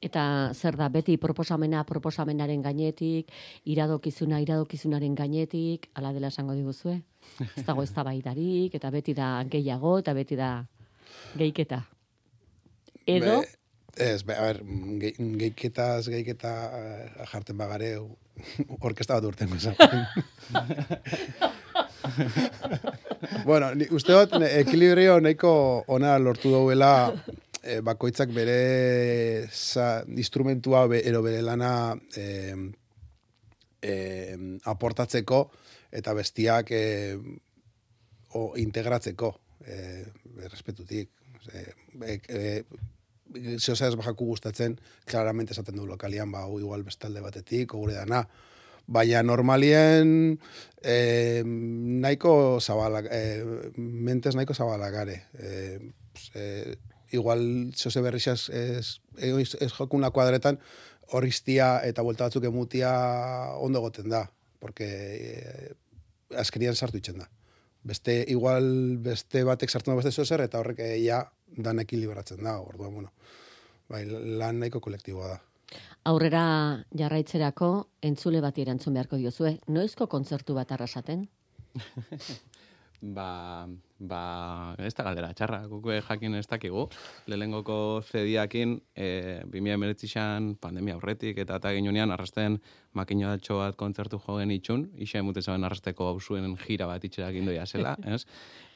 Eta 0.00 0.52
zer 0.54 0.78
da, 0.80 0.88
beti 0.88 1.18
proposamena 1.20 1.84
proposamenaren 1.84 2.62
gainetik, 2.64 3.28
iradokizuna 3.68 4.40
iradokizunaren 4.40 5.14
gainetik, 5.14 5.90
ala 5.94 6.14
dela 6.16 6.32
esango 6.32 6.56
diguzue? 6.56 7.02
Ez 7.56 7.64
dago 7.66 7.82
ez 7.84 7.92
baidarik, 7.92 8.74
eta 8.74 8.90
beti 8.90 9.14
da 9.14 9.44
gehiago, 9.44 9.98
eta 10.00 10.14
beti 10.16 10.36
da 10.36 10.66
geiketa. 11.36 11.84
Edo, 13.06 13.40
Be, 13.40 13.46
ez, 13.96 14.24
be, 14.24 14.36
a 14.36 14.42
ber, 14.42 14.62
ge, 15.02 15.14
geiketaz, 15.18 16.08
geiketa 16.08 16.70
eh, 16.78 17.10
jarten 17.32 17.56
bagare, 17.58 17.98
orkesta 18.80 19.14
bat 19.18 19.24
urten 19.24 19.48
bueno, 23.44 23.74
ni, 23.74 23.84
uste 23.92 24.12
dut, 24.12 24.32
ekilibrio 24.48 25.20
nahiko 25.20 25.84
ona 25.88 26.18
lortu 26.18 26.50
dauela 26.52 27.12
eh, 27.62 27.80
bakoitzak 27.84 28.32
bere 28.34 29.48
za, 29.52 30.04
instrumentua 30.08 30.86
be, 30.90 31.02
ero 31.08 31.22
bere 31.22 31.42
lana 31.42 31.94
eh, 32.16 32.56
eh, 33.82 34.36
aportatzeko 34.64 35.44
eta 35.90 36.14
bestiak 36.14 36.70
eh, 36.72 37.16
o, 38.34 38.52
integratzeko 38.56 39.34
respetutik. 40.50 41.10
Eh, 41.52 41.72
eh, 42.02 42.20
eh, 42.28 42.64
Zioza 43.58 43.86
ez 43.86 43.94
bajaku 43.94 44.26
gustatzen, 44.26 44.80
claramente 45.06 45.54
esaten 45.54 45.76
du 45.78 45.86
lokalian, 45.86 46.32
ba, 46.32 46.46
igual 46.58 46.82
bestalde 46.82 47.22
batetik, 47.22 47.70
gure 47.76 47.94
dana. 47.94 48.24
Baina 48.90 49.22
normalien 49.22 50.34
eh, 50.82 51.42
nahiko 51.46 52.58
zabalak, 52.58 53.06
eh, 53.14 53.70
mentes 53.76 54.34
nahiko 54.34 54.54
zabalak 54.54 54.92
gare. 54.96 55.16
Eh, 55.38 55.78
pues, 56.12 56.30
eh, 56.34 56.74
igual 57.12 57.72
zose 57.76 58.00
berrixaz 58.00 58.48
ez, 58.50 59.00
ez, 59.18 59.54
ez 59.60 59.72
jokun 59.72 60.06
kuadretan, 60.12 60.58
horriztia 61.12 61.80
eta 61.86 62.02
buelta 62.06 62.28
batzuk 62.28 62.46
emutia 62.46 62.92
ondo 63.58 63.80
goten 63.80 64.08
da. 64.10 64.26
Porque 64.60 64.86
eh, 64.86 65.70
azkenian 66.36 66.76
sartu 66.76 67.00
itxen 67.00 67.18
da. 67.22 67.28
Beste, 67.82 68.24
igual 68.28 68.98
beste 69.00 69.42
batek 69.44 69.70
sartu 69.70 69.94
beste 69.96 70.12
zozer, 70.12 70.42
eta 70.44 70.60
horrek 70.60 70.82
eh, 70.84 70.98
ja 71.04 71.24
dan 71.56 71.80
ekilibratzen 71.80 72.44
da. 72.44 72.58
Orduan, 72.60 72.94
bueno, 72.94 73.12
bai, 73.88 74.04
lan 74.06 74.60
nahiko 74.60 74.80
kolektiboa 74.80 75.28
da. 75.34 75.40
aurrera 76.04 76.84
jarraitzerako 76.96 77.66
entzule 78.02 78.40
bati 78.40 78.62
erantzun 78.62 78.94
beharko 78.94 79.16
diozue. 79.16 79.58
Noizko 79.68 80.06
kontzertu 80.06 80.54
bat 80.54 80.72
arrasaten? 80.72 81.28
Ba, 83.00 83.66
ba, 83.96 84.74
ez 84.76 84.92
da 84.92 85.04
galdera 85.06 85.30
txarra, 85.32 85.62
guk 85.70 85.86
be 85.88 86.00
jakin 86.04 86.34
ez 86.36 86.44
dakigu. 86.50 86.82
Lehenengoko 87.32 88.02
zediakin, 88.04 88.74
e, 88.92 89.40
2019an 89.48 90.50
pandemia 90.60 90.98
aurretik 90.98 91.38
eta 91.40 91.56
eta 91.56 91.72
ginunean 91.72 92.12
arrasten 92.12 92.58
makinoatxo 92.92 93.56
bat 93.62 93.78
kontzertu 93.80 94.20
jogen 94.20 94.52
itxun, 94.52 94.90
isa 95.00 95.22
emute 95.22 95.40
zaben 95.40 95.64
arrasteko 95.64 96.10
hausuen 96.10 96.56
jira 96.60 96.90
bat 96.90 97.04
itxera 97.04 97.30
gindoia 97.32 97.64
zela, 97.64 97.96
ez? 98.14 98.26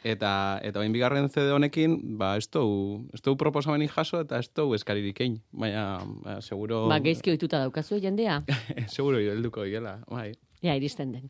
Eta, 0.04 0.60
eta 0.64 0.80
bain 0.80 0.92
bigarren 0.92 1.28
CD 1.28 1.52
honekin, 1.52 1.98
ba, 2.16 2.34
ez 2.40 2.48
dugu, 2.48 3.04
ez 3.12 3.20
dugu 3.20 3.37
proposamenik 3.44 3.92
jaso 3.92 4.22
eta 4.24 4.40
ez 4.40 4.48
dugu 4.56 4.78
eskaririk 4.78 5.20
egin. 5.20 5.38
Baina, 5.52 6.00
ba, 6.24 6.40
seguro... 6.40 6.87
Ba, 6.88 7.00
geizki 7.04 7.32
ohituta 7.32 7.60
daukazu 7.60 8.00
jendea? 8.00 8.40
seguro 8.96 9.20
helduko 9.20 9.68
hiela, 9.68 9.98
bai. 10.08 10.30
Ja, 10.64 10.72
iristen 10.72 11.12
den. 11.12 11.28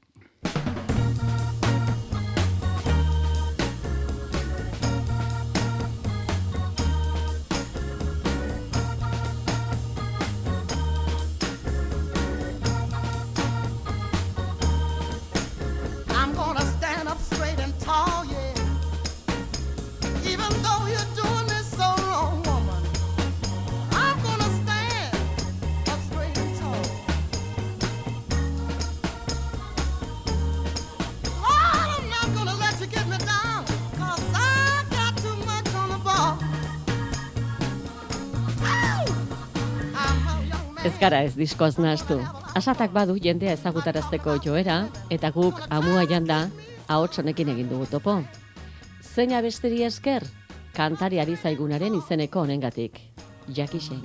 Ez 40.85 40.93
gara 41.01 41.23
ez 41.25 41.33
diskoaz 41.33 41.79
nahaztu. 41.81 42.19
Asatak 42.53 42.93
badu 42.93 43.17
jendea 43.17 43.57
ezagutarazteko 43.57 44.37
joera, 44.45 44.85
eta 45.09 45.33
guk 45.33 45.57
amua 45.73 46.05
janda 46.05 46.53
ahots 46.93 47.17
honekin 47.23 47.49
egin 47.49 47.71
dugu 47.71 47.87
topo. 47.89 48.19
Zeina 49.01 49.41
besteri 49.41 49.81
esker, 49.87 50.21
kantari 50.77 51.17
ari 51.23 51.39
zaigunaren 51.41 51.95
izeneko 51.97 52.41
honengatik. 52.45 53.01
Jackie 53.49 53.81
Shane. 53.81 54.05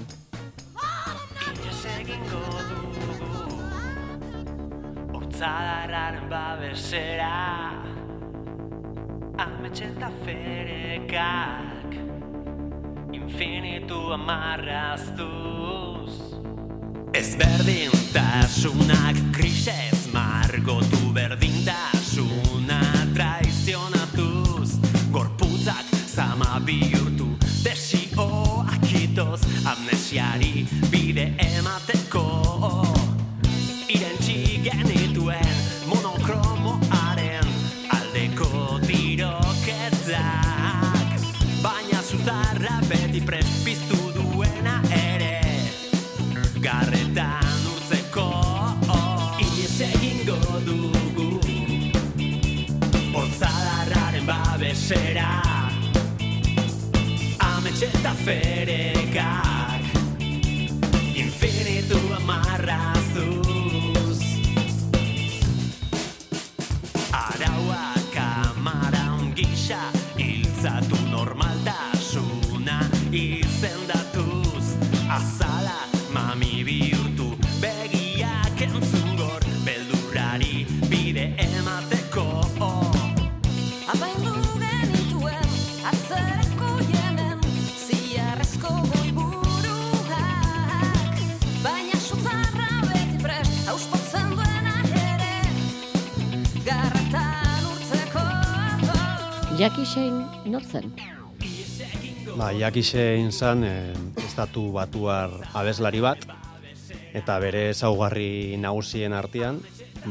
Hortzadarraren 5.12 6.32
babesera 6.32 7.76
Ametxeta 9.36 10.08
ferekak 10.24 11.92
Infinitu 13.20 14.00
amarraztuz 14.16 16.29
Ezberdintasunak 17.20 19.18
krisez 19.36 20.08
margotu 20.14 21.12
berdintasuna 21.12 22.80
traizionatuz 23.12 24.80
Gorputzak 25.12 25.84
zama 26.08 26.62
bihurtu 26.64 27.28
desioak 27.64 28.88
itoz 28.96 29.42
Amnesiari 29.68 30.64
bide 30.88 31.36
emateko. 31.44 32.24
Irentxi 33.92 34.29
Ametxeta 58.30 58.99
Jackie 99.60 99.84
Shane 99.84 100.24
nortzen? 100.48 100.94
Ba, 102.38 102.54
Jakisein 102.56 103.34
zan, 103.36 103.66
eh, 103.68 103.92
estatu 104.24 104.70
batuar 104.72 105.34
abeslari 105.52 106.00
bat, 106.00 106.24
eta 107.12 107.36
bere 107.44 107.66
ezaugarri 107.74 108.56
nagusien 108.56 109.12
artean, 109.12 109.60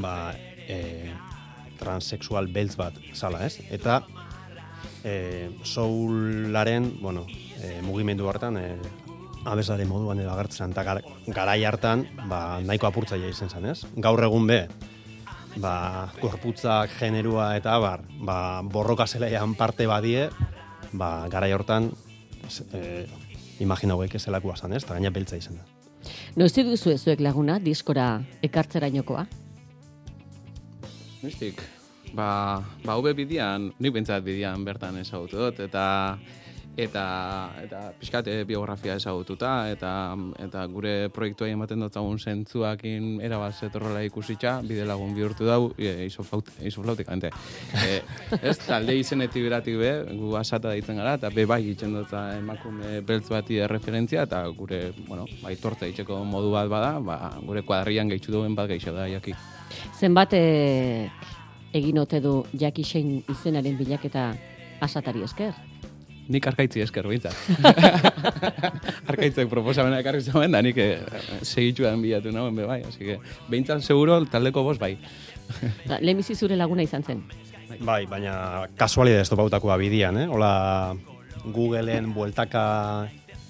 ba, 0.02 0.34
eh, 0.68 1.14
transexual 1.80 2.50
beltz 2.52 2.76
bat 2.76 3.00
zala, 3.14 3.46
ez? 3.46 3.62
Eta 3.70 4.02
eh, 5.04 5.48
soularen, 5.64 6.98
bueno, 7.00 7.24
eh, 7.62 7.80
mugimendu 7.80 8.28
hartan, 8.28 8.58
eh, 8.58 8.76
abeslari 9.46 9.88
moduan 9.88 10.20
edo 10.20 10.30
agertzen, 10.34 10.76
eta 10.76 10.84
gar, 10.84 11.02
garai 11.26 11.64
hartan, 11.64 12.04
ba, 12.28 12.60
nahiko 12.60 12.90
apurtzaile 12.90 13.32
izen 13.32 13.48
zen, 13.48 13.64
ez? 13.72 13.86
Gaur 13.96 14.20
egun 14.28 14.46
be, 14.46 14.66
ba, 15.56 16.10
gorputzak, 16.20 16.92
generua 16.98 17.54
eta 17.56 17.78
bar, 17.78 18.04
ba, 18.20 18.60
borroka 18.62 19.06
zelaian 19.06 19.54
parte 19.54 19.86
badie, 19.86 20.28
ba, 20.92 21.28
garai 21.30 21.52
hortan, 21.52 21.90
e, 22.72 23.06
imagina 23.60 23.94
hauek 23.94 24.14
ez 24.14 24.22
zelakoa 24.24 24.56
zan, 24.56 24.72
ez? 24.72 24.84
Eta 24.84 24.94
gaina 24.98 25.10
beltza 25.10 25.36
izan 25.36 25.58
da. 25.58 25.66
Noizti 26.38 26.62
duzu 26.66 26.92
ezuek 26.94 27.20
laguna 27.20 27.58
diskora 27.58 28.20
ekartzerainokoa? 28.42 29.26
Mistik, 31.22 31.62
ba, 32.14 32.62
ba 32.84 32.98
hobe 32.98 33.14
bidian, 33.18 33.72
nik 33.78 33.94
bentsat 33.96 34.22
bidian 34.24 34.64
bertan 34.64 35.00
ezagutu 35.00 35.40
dut, 35.40 35.64
eta 35.64 36.18
eta 36.78 37.04
eta 37.58 37.80
pixkat 37.98 38.28
eh, 38.30 38.42
biografia 38.46 38.94
ezagututa 38.94 39.52
eta 39.72 39.90
eta 40.38 40.64
gure 40.70 40.92
proiektua 41.14 41.48
ematen 41.50 41.82
dutzagun 41.82 42.18
zentzuakin 42.18 43.18
erabat 43.24 43.58
zetorrela 43.58 44.04
ikusitza 44.06 44.60
bide 44.62 44.86
lagun 44.86 45.14
bihurtu 45.16 45.46
dau 45.48 45.72
e, 45.76 46.06
isoflaut, 46.06 46.50
isoflautikamente. 46.62 47.30
E, 47.74 48.00
ez 48.38 48.56
talde 48.62 48.94
izenetik 48.98 49.42
beratik 49.48 49.78
be, 49.80 49.92
gu 50.18 50.34
asata 50.38 50.70
deitzen 50.74 51.00
gara, 51.00 51.16
eta 51.18 51.30
be 51.34 51.46
bai 51.50 51.60
egiten 51.64 51.96
dutza 51.96 52.22
emakume 52.38 53.00
beltz 53.06 53.26
bati 53.32 53.60
referentzia, 53.66 54.26
eta 54.28 54.44
gure, 54.56 54.92
bueno, 55.08 55.26
bai 55.42 55.56
tortza 55.60 55.88
itxeko 55.90 56.22
modu 56.28 56.52
bat 56.54 56.70
bada, 56.70 56.92
ba, 57.02 57.18
gure 57.42 57.64
kuadrian 57.66 58.10
gehitzu 58.12 58.36
duen 58.36 58.54
bat 58.58 58.70
gehitxo 58.70 58.94
da, 58.94 59.08
jaki. 59.10 59.34
Zenbat 59.98 60.36
eh, 60.38 61.08
egin 61.74 61.98
ote 61.98 62.22
du 62.24 62.42
Shane 62.54 63.22
izenaren 63.28 63.76
bilaketa 63.76 64.30
asatari 64.80 65.26
esker? 65.26 65.67
Nik 66.28 66.46
arkaitzi 66.50 66.82
esker 66.84 67.06
behintzat. 67.08 67.36
Arkaitzek 69.10 69.48
proposamena 69.48 70.00
ekarri 70.02 70.20
zuen, 70.20 70.52
da 70.52 70.60
nik 70.64 70.76
eh, 70.82 70.98
segitxuan 71.40 72.02
bilatu 72.04 72.32
nauen 72.34 72.56
be 72.56 72.66
bai, 72.68 72.82
así 72.84 73.00
que 73.00 73.16
behintzat 73.48 73.84
seguro 73.86 74.20
taldeko 74.28 74.62
bost 74.66 74.82
bai. 74.82 74.98
Lehenbizi 75.88 76.36
zure 76.36 76.56
laguna 76.60 76.84
izan 76.84 77.02
zen. 77.06 77.22
Bai, 77.80 78.04
baina 78.10 78.66
kasualidad 78.76 79.24
ez 79.24 79.30
topautakoa 79.32 79.78
bidian, 79.80 80.18
eh? 80.20 80.26
Hola, 80.28 80.52
Googleen 81.48 82.12
bueltaka 82.12 82.64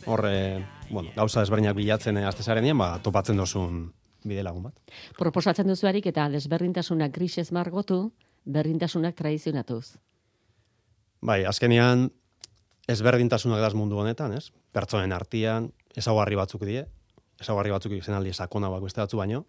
horre, 0.07 0.65
bueno, 0.91 1.11
gauza 1.17 1.43
desberdinak 1.43 1.77
bilatzen 1.77 2.19
eh, 2.23 2.27
astezarenien, 2.31 2.79
ba, 2.79 2.93
topatzen 3.03 3.39
dozun 3.39 3.89
bide 4.23 4.43
lagun 4.47 4.69
bat. 4.69 4.95
Proposatzen 5.19 5.67
duzuarik 5.67 6.07
eta 6.11 6.29
desberdintasunak 6.31 7.11
grisez 7.15 7.51
margotu, 7.55 8.13
berdintasunak 8.47 9.17
tradizionatuz. 9.19 9.99
Bai, 11.21 11.43
azkenean 11.51 12.09
ezberdintasunak 12.89 13.61
daz 13.61 13.75
mundu 13.77 13.99
honetan, 14.01 14.33
ez? 14.33 14.49
Pertsonen 14.73 15.13
artean 15.13 15.71
ezaugarri 15.99 16.39
batzuk 16.39 16.65
die, 16.65 16.87
ezaugarri 17.41 17.73
batzuk 17.75 17.95
izen 17.99 18.17
aldi 18.17 18.33
sakona 18.33 18.71
bak 18.73 18.83
beste 18.87 19.03
batzu 19.03 19.21
baino, 19.21 19.45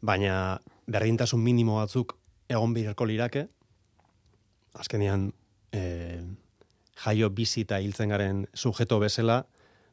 baina 0.00 0.60
berdintasun 0.90 1.42
minimo 1.42 1.80
batzuk 1.80 2.16
egon 2.50 2.74
birko 2.74 3.06
lirake, 3.06 3.48
azkenean 4.78 5.32
e, 5.74 5.82
jaio 7.04 7.30
bizi 7.34 7.66
eta 7.66 7.80
hiltzen 7.82 8.14
garen 8.14 8.46
sujeto 8.54 9.00
bezala, 9.02 9.44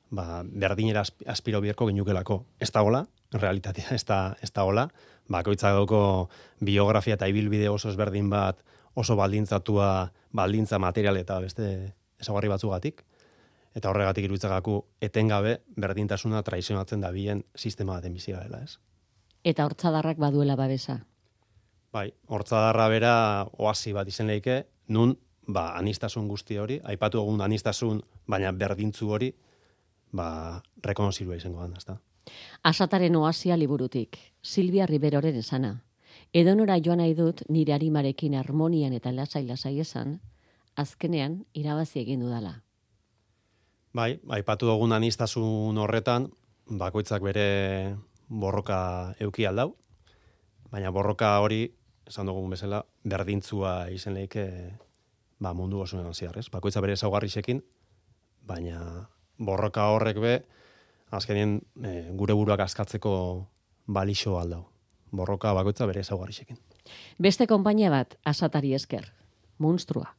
ba, 0.10 0.44
berdinera 0.46 1.02
asp- 1.02 1.26
aspiro 1.28 1.62
bierko 1.62 1.90
genukelako. 1.90 2.44
Ez 2.60 2.72
da 2.72 2.84
hola, 2.86 3.06
realitatea 3.34 3.90
ez 3.98 4.04
da, 4.06 4.38
ez 4.42 4.52
da 4.54 4.64
hola, 4.64 4.88
bakoitzak 5.28 5.76
dauko 5.76 6.30
biografia 6.62 7.18
eta 7.18 7.28
ibilbide 7.28 7.70
oso 7.70 7.90
ezberdin 7.90 8.30
bat, 8.30 8.62
oso 8.94 9.18
baldintzatua, 9.18 10.12
baldintza 10.34 10.80
material 10.80 11.18
eta 11.18 11.42
beste 11.44 11.96
ezaugarri 12.22 12.50
batzugatik, 12.52 13.04
eta 13.78 13.92
horregatik 13.92 14.26
iruditzagaku 14.26 14.80
etengabe 15.02 15.60
berdintasuna 15.78 16.42
traizionatzen 16.44 17.04
da 17.04 17.12
bien 17.12 17.44
sistema 17.56 17.98
baten 18.00 18.14
bizi 18.14 18.34
garela, 18.34 18.64
ez? 18.64 18.78
Eta 19.44 19.66
hortzadarrak 19.66 20.18
baduela 20.18 20.56
babesa. 20.58 21.00
Bai, 21.94 22.10
hortzadarra 22.28 22.88
bera 22.92 23.14
oasi 23.58 23.94
bat 23.94 24.08
izen 24.10 24.28
leike, 24.28 24.64
nun, 24.90 25.16
ba, 25.48 25.70
anistasun 25.78 26.28
guzti 26.28 26.58
hori, 26.58 26.80
aipatu 26.84 27.22
egun 27.22 27.42
anistasun, 27.42 28.02
baina 28.28 28.52
berdintzu 28.52 29.10
hori, 29.14 29.32
ba, 30.12 30.28
rekonozilua 30.84 31.38
izango 31.38 31.64
da, 31.64 31.78
ezta? 31.78 31.98
Asataren 32.68 33.16
oasia 33.16 33.56
liburutik, 33.58 34.18
Silvia 34.42 34.86
Riberoren 34.86 35.38
esana. 35.40 35.78
Edonora 36.34 36.76
joan 36.84 37.00
nahi 37.00 37.14
dut 37.16 37.46
nire 37.50 37.74
arimarekin 37.74 38.36
harmonian 38.36 38.94
eta 38.94 39.14
lasai-lasai 39.16 39.80
esan, 39.80 40.18
azkenean 40.78 41.42
irabazi 41.58 42.00
egin 42.04 42.22
dudala. 42.24 42.62
Bai, 43.98 44.20
aipatu 44.38 44.70
dugun 44.70 44.94
anistasun 44.94 45.78
horretan, 45.82 46.30
bakoitzak 46.70 47.24
bere 47.26 47.48
borroka 48.30 49.14
euki 49.24 49.48
aldau, 49.50 49.72
baina 50.72 50.92
borroka 50.92 51.32
hori, 51.42 51.64
esan 52.08 52.30
dugun 52.30 52.52
bezala, 52.54 52.84
berdintzua 53.04 53.90
izen 53.92 54.16
leike 54.16 54.46
ba, 55.40 55.54
mundu 55.54 55.82
osoan 55.82 56.14
zehar, 56.14 56.38
ez? 56.38 56.48
Bakoitza 56.54 56.82
bere 56.82 56.94
ezaugarrixekin, 56.98 57.64
baina 58.48 59.10
borroka 59.38 59.90
horrek 59.94 60.22
be, 60.22 60.38
azkenien 61.12 61.60
e, 61.84 61.94
gure 62.20 62.36
buruak 62.38 62.66
askatzeko 62.68 63.14
balixo 63.88 64.38
aldau. 64.40 64.66
Borroka 65.12 65.54
bakoitza 65.56 65.88
bere 65.88 66.04
ezaugarrixekin. 66.04 66.60
Beste 67.20 67.48
konpainia 67.48 67.92
bat 67.92 68.18
asatari 68.26 68.74
esker. 68.76 69.08
Monstrua. 69.58 70.12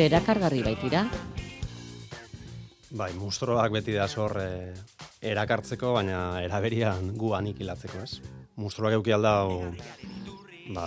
Ere 0.00 0.08
erakargarri 0.08 0.62
baitira. 0.64 1.04
Bai, 2.96 3.10
mustroak 3.20 3.74
beti 3.74 3.92
da 3.92 4.06
zor 4.08 4.32
e, 4.40 4.72
erakartzeko, 5.20 5.92
baina 5.98 6.40
eraberian 6.40 7.12
gu 7.20 7.34
anikilatzeko, 7.36 8.00
ez? 8.00 8.22
Mustroak 8.60 8.96
euki 8.96 9.12
aldau 9.12 9.60
ba, 10.72 10.86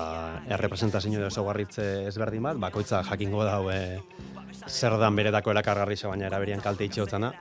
errepresentazio 0.49 1.13
edo 1.19 1.29
ezaugarritze 1.29 1.85
ezberdin 2.09 2.49
bat, 2.49 2.57
bakoitza 2.57 3.03
jakingo 3.05 3.45
dau 3.45 3.69
e, 3.71 4.01
zer 4.67 4.97
dan 4.97 5.15
beretako 5.15 5.53
erakargarriza, 5.53 6.09
baina 6.09 6.27
eraberian 6.31 6.63
kalte 6.65 6.89
itxeotzana, 6.89 7.31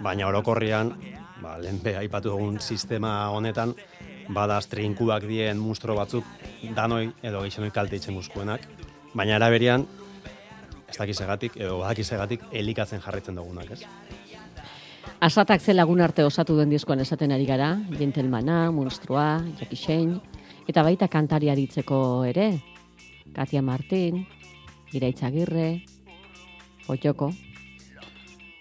baina 0.00 0.32
orokorrian, 0.32 0.94
ba, 1.42 1.58
lehen 1.60 1.82
be 1.84 1.96
aipatu 2.00 2.32
dugun 2.32 2.58
sistema 2.64 3.30
honetan, 3.36 3.76
badaz 4.32 4.64
trinkuak 4.72 5.28
dien 5.28 5.60
mustro 5.60 5.94
batzuk 5.96 6.24
danoi 6.76 7.10
edo 7.22 7.44
gehixenoi 7.44 7.70
kalte 7.74 8.00
itxen 8.00 8.16
guzkuenak, 8.16 8.64
baina 9.12 9.36
eraberian, 9.36 9.86
ez 10.88 10.96
dakizegatik, 10.96 11.56
edo 11.60 11.78
badakizegatik, 11.82 12.48
elikatzen 12.52 13.02
jarritzen 13.04 13.36
dugunak, 13.36 13.70
ez? 13.76 13.82
Asatak 15.20 15.60
ze 15.60 15.74
lagun 15.74 16.00
arte 16.00 16.24
osatu 16.24 16.56
den 16.56 16.70
diskoan 16.70 17.00
esaten 17.02 17.32
ari 17.34 17.46
gara, 17.46 17.72
Gentlemana, 17.98 18.70
Monstrua, 18.70 19.42
Shane, 19.72 20.20
eta 20.68 20.84
baita 20.86 21.08
kantari 21.08 21.50
aritzeko 21.50 22.24
ere, 22.28 22.52
Katia 23.34 23.62
Martin, 23.62 24.26
Iraitz 24.92 25.22
Agirre, 25.22 25.82
Potxoko. 26.86 27.32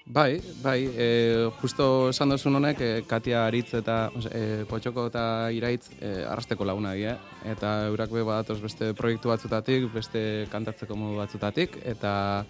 Bai, 0.10 0.42
bai, 0.64 0.88
e, 0.96 1.50
justo 1.60 2.10
esan 2.10 2.30
duzun 2.32 2.56
honek, 2.56 2.80
e, 2.80 3.02
Katia 3.04 3.42
Aritz 3.44 3.74
eta 3.76 4.08
e, 4.32 4.64
Potxoko 4.70 5.10
eta 5.10 5.24
Iraitz 5.52 5.90
e, 6.00 6.24
arrasteko 6.24 6.64
laguna 6.64 6.94
dira, 6.96 7.18
eta 7.44 7.90
eurak 7.90 8.14
be 8.16 8.24
badatoz 8.24 8.62
beste 8.62 8.94
proiektu 8.96 9.28
batzutatik, 9.28 9.90
beste 9.92 10.22
kantatzeko 10.54 10.96
modu 10.96 11.18
batzutatik, 11.20 11.76
eta 11.84 12.46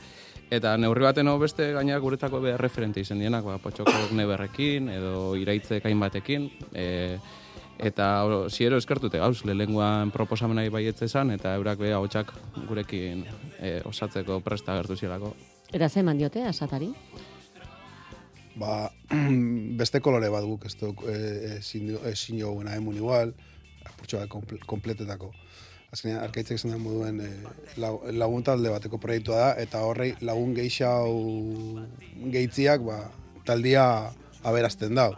eta 0.54 0.76
neurri 0.78 1.08
baten 1.08 1.32
beste 1.42 1.72
gainera 1.74 1.98
guretzako 2.00 2.44
be 2.46 2.54
referente 2.62 3.02
izen 3.02 3.20
dienak, 3.26 3.44
ba, 3.44 3.58
Potxoko 3.58 3.96
neberrekin, 4.20 4.92
edo 4.94 5.34
Iraitzek 5.36 5.88
hainbatekin, 5.90 6.46
e, 6.76 7.18
eta 7.90 8.10
ziero 8.54 8.78
eskertute 8.78 9.18
gauz, 9.18 9.42
lehenguan 9.46 10.12
proposamenai 10.14 10.70
baietze 10.70 11.10
esan, 11.10 11.34
eta 11.34 11.56
eurak 11.58 11.82
be 11.82 11.90
ahotsak 11.92 12.36
gurekin 12.68 13.26
e, 13.58 13.80
osatzeko 13.82 14.44
presta 14.46 14.78
gertu 14.78 14.96
zielako. 14.96 15.34
Eta 15.74 15.90
ze 15.90 16.06
eman 16.06 16.22
diote 16.22 16.46
asatari? 16.46 16.94
Ba, 18.60 18.92
beste 19.80 20.02
kolore 20.02 20.30
bat 20.34 20.44
guk, 20.48 20.66
ez 20.66 20.76
duk, 20.80 21.04
e, 21.10 21.58
ezin 21.58 21.88
du- 21.94 22.02
ezin 22.10 22.40
joguna 22.42 22.76
emun 22.76 22.96
igual, 22.98 23.34
apurtxo 23.86 24.18
bat 24.22 24.30
komple- 24.30 24.64
kompletetako. 24.66 25.32
Azkenean, 25.94 26.20
arkaitzek 26.26 26.58
esan 26.60 26.74
den 26.76 26.82
moduen 26.84 27.22
e, 27.24 27.30
lagun 28.18 28.44
talde 28.44 28.70
bateko 28.74 28.98
proiektua 29.00 29.38
da, 29.40 29.52
eta 29.62 29.86
horrei 29.88 30.10
lagun 30.28 30.52
geixau 30.58 31.14
geitziak, 32.34 32.84
ba, 32.84 32.98
taldia 33.48 33.86
aberazten 34.44 34.96
dau. 35.00 35.14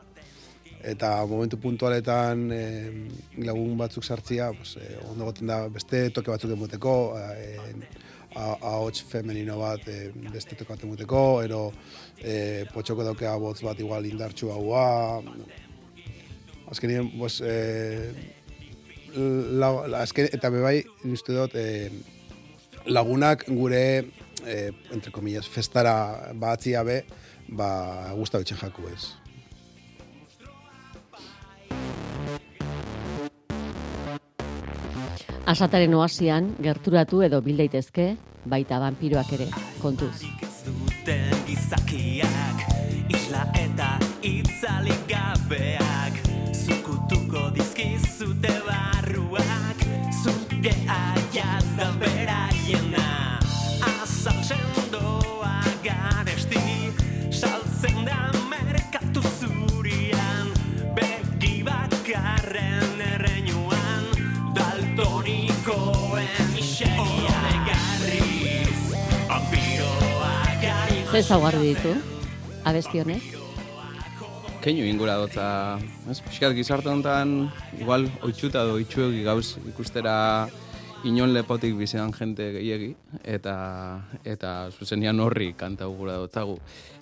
Eta 0.86 1.26
momentu 1.28 1.58
puntualetan 1.60 2.46
e, 2.56 2.62
lagun 3.44 3.74
batzuk 3.82 4.06
sartzia, 4.06 4.52
pues, 4.56 4.78
e, 4.80 4.94
ondo 5.10 5.26
goten 5.28 5.50
da 5.50 5.64
beste 5.74 6.06
toke 6.16 6.32
batzuk 6.32 6.54
emoteko, 6.56 6.94
e, 7.18 7.58
ahots 8.38 9.02
femenino 9.10 9.58
bat 9.60 9.88
e, 9.90 10.12
beste 10.32 10.56
toke 10.56 10.72
bat 10.76 10.86
emoteko, 10.86 11.24
ero 11.44 11.64
e, 12.24 12.66
potxoko 12.74 13.06
daukea 13.08 13.36
botz 13.40 13.62
bat 13.64 13.80
igual 13.80 14.06
indartxu 14.10 14.52
haua. 14.54 15.22
Azkenien, 16.70 17.10
pues, 17.18 17.40
e, 17.42 18.14
la, 19.16 19.72
la, 19.88 20.04
azken, 20.04 20.30
eta 20.34 20.52
bebai, 20.54 20.84
uste 21.10 21.34
dut, 21.34 21.56
e, 21.56 21.90
lagunak 22.86 23.48
gure, 23.50 24.12
e, 24.46 24.60
entre 24.92 25.12
comillas, 25.12 25.48
festara 25.50 26.34
batzia 26.36 26.84
be, 26.84 27.02
ba, 27.48 28.14
guzta 28.18 28.42
bitxen 28.42 28.62
jaku 28.62 28.90
ez. 28.94 29.16
Asataren 35.50 35.96
oasian, 35.98 36.52
gerturatu 36.62 37.24
edo 37.26 37.40
bildaitezke, 37.42 38.12
baita 38.46 38.78
vampiroak 38.84 39.34
ere, 39.40 39.50
kontuz. 39.82 40.49
Ez 41.10 41.18
duten 41.18 41.46
gizakiak 41.48 42.58
Isla 43.10 43.48
eta 43.54 43.98
itzalik 44.22 45.08
gabeak 45.08 46.14
Zukutuko 46.54 47.50
dizkizute 47.56 48.19
ezaugarri 71.20 71.74
ditu, 71.74 71.92
abesti 72.70 73.02
honek? 73.04 73.26
Keinu 74.64 74.86
ingura 74.88 75.18
dotza, 75.20 75.46
ez? 76.12 76.18
Piskat 76.26 76.56
gizarte 76.56 76.92
honetan, 76.92 77.50
igual, 77.80 78.08
oitxuta 78.28 78.66
edo 78.66 78.78
oitxuegi 78.80 79.24
gauz 79.28 79.58
ikustera 79.72 80.16
inon 81.08 81.34
lepotik 81.34 81.76
bizean 81.78 82.12
jente 82.12 82.50
gehiegi, 82.56 82.94
eta, 83.24 83.56
eta 84.28 84.54
zuzenian 84.72 85.20
horri 85.24 85.54
kanta 85.58 85.88
gura 85.88 86.18
dotzagu. 86.20 86.58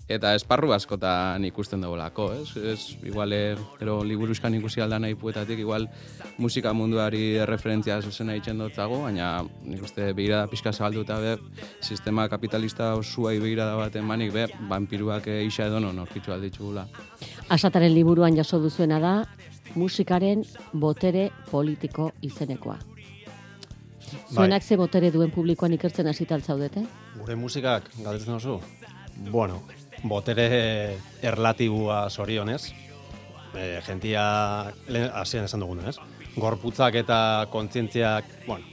Eta 0.07 0.31
esparru 0.37 0.71
askotan 0.71 1.43
ikusten 1.43 1.81
dugulako, 1.83 2.29
ez? 2.37 2.53
ez 2.55 2.79
igual, 3.03 3.33
eh, 3.35 3.57
gero 3.79 3.97
liburuzkan 4.07 4.53
ikusi 4.55 4.79
aldan 4.79 5.03
nahi 5.03 5.17
puetatik, 5.19 5.59
igual 5.59 5.89
musika 6.37 6.71
munduari 6.71 7.43
referentzia 7.45 7.99
zuzena 8.01 8.37
itxen 8.39 8.63
dotzagu, 8.63 9.01
baina 9.03 9.43
nik 9.65 9.83
uste 9.83 10.13
begirada 10.13 10.47
pixka 10.47 10.71
zabalduta 10.71 11.19
be, 11.19 11.35
sistema 11.81 12.29
kapitalista 12.31 12.93
osuai 12.95 13.39
begirada 13.43 13.75
baten 13.75 14.05
manik 14.07 14.31
be, 14.31 14.47
vampiruak 14.69 15.27
eh, 15.27 15.41
isa 15.43 15.67
edo 15.67 15.83
non 15.83 15.99
aurkitu 15.99 16.31
alditxugula. 16.31 16.87
Asataren 17.49 17.93
liburuan 17.93 18.37
jaso 18.37 18.61
duzuena 18.63 19.01
da, 19.03 19.15
musikaren 19.75 20.45
botere 20.71 21.31
politiko 21.51 22.13
izenekoa. 22.21 22.96
Zuenak 24.33 24.63
ze 24.63 24.77
botere 24.77 25.11
duen 25.11 25.31
publikoan 25.31 25.73
ikertzen 25.75 26.07
hasital 26.07 26.41
zaudete? 26.41 26.83
Gure 27.17 27.35
musikak, 27.35 27.89
galdetzen 28.03 28.37
oso, 28.37 28.61
bueno, 29.31 29.61
botere 30.03 30.97
erlatibua 31.21 32.09
zorionez, 32.09 32.71
e, 33.55 33.81
gentia, 33.85 34.23
lehen 34.87 35.11
hasieran 35.13 35.49
esan 35.49 35.65
duguna, 35.65 35.89
ez? 35.89 35.97
Gorputzak 36.37 36.95
eta 37.01 37.19
kontzientziak, 37.51 38.29
bueno, 38.47 38.65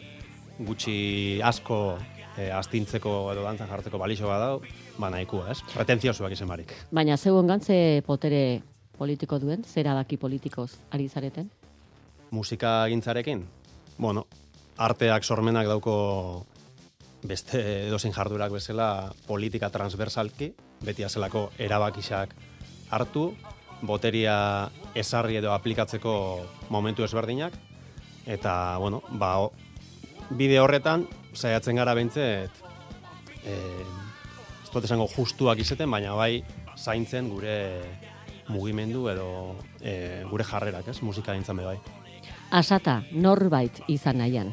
gutxi 0.58 1.40
asko 1.42 1.98
e, 2.36 2.50
astintzeko 2.52 3.32
edo 3.32 3.42
dantzan 3.46 3.70
jartzeko 3.72 3.98
balixo 3.98 4.28
badau, 4.30 4.62
ba 4.98 5.10
nahikoa, 5.10 5.50
ez? 5.50 5.60
Pretenziosuak 5.74 6.36
izan 6.36 6.52
barik. 6.52 6.76
Baina 6.92 7.16
zeuen 7.16 7.50
gantze 7.50 7.76
potere 8.06 8.62
politiko 8.98 9.40
duen, 9.42 9.64
zera 9.64 9.94
daki 9.98 10.16
politikoz 10.20 10.70
ari 10.94 11.08
zareten? 11.08 11.50
musika 12.34 12.86
gintzarekin, 12.90 13.46
bueno, 13.98 14.26
arteak 14.78 15.24
sormenak 15.24 15.68
dauko 15.70 16.46
beste 17.24 17.60
edozein 17.88 18.12
jardurak 18.12 18.52
bezala 18.52 19.12
politika 19.26 19.70
transversalki, 19.72 20.52
beti 20.84 21.04
azelako 21.04 21.48
erabakisak 21.58 22.34
hartu, 22.92 23.30
boteria 23.82 24.70
esarri 24.94 25.38
edo 25.40 25.52
aplikatzeko 25.54 26.14
momentu 26.74 27.04
ezberdinak, 27.04 27.56
eta, 28.26 28.76
bueno, 28.80 29.02
ba, 29.20 29.36
bide 30.30 30.60
horretan, 30.60 31.08
saiatzen 31.34 31.80
gara 31.80 31.94
behintzet, 31.96 32.62
e, 33.44 33.56
ez 34.64 34.70
dut 34.72 34.84
esango 34.84 35.08
justuak 35.16 35.60
izeten, 35.64 35.90
baina 35.90 36.14
bai 36.18 36.42
zaintzen 36.76 37.28
gure 37.32 37.58
mugimendu 38.48 39.08
edo 39.08 39.28
e, 39.80 40.24
gure 40.30 40.44
jarrerak, 40.44 40.88
ez, 40.92 41.00
musika 41.02 41.36
gintzan 41.36 41.60
be 41.60 41.68
bai. 41.72 41.78
Asata, 42.54 43.02
norbait 43.10 43.82
izan 43.90 44.22
nahian. 44.22 44.46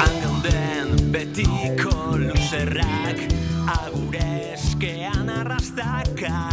Angauden 0.00 1.12
betiko 1.12 2.16
luzerrak 2.16 3.20
Agure 3.68 4.54
eskean 4.54 5.28
arrastaka 5.28 6.48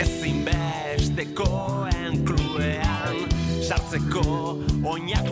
Ezinbestekoen 0.00 2.24
kluean 2.24 3.28
Sartzeko 3.60 4.56
oinak 4.94 5.28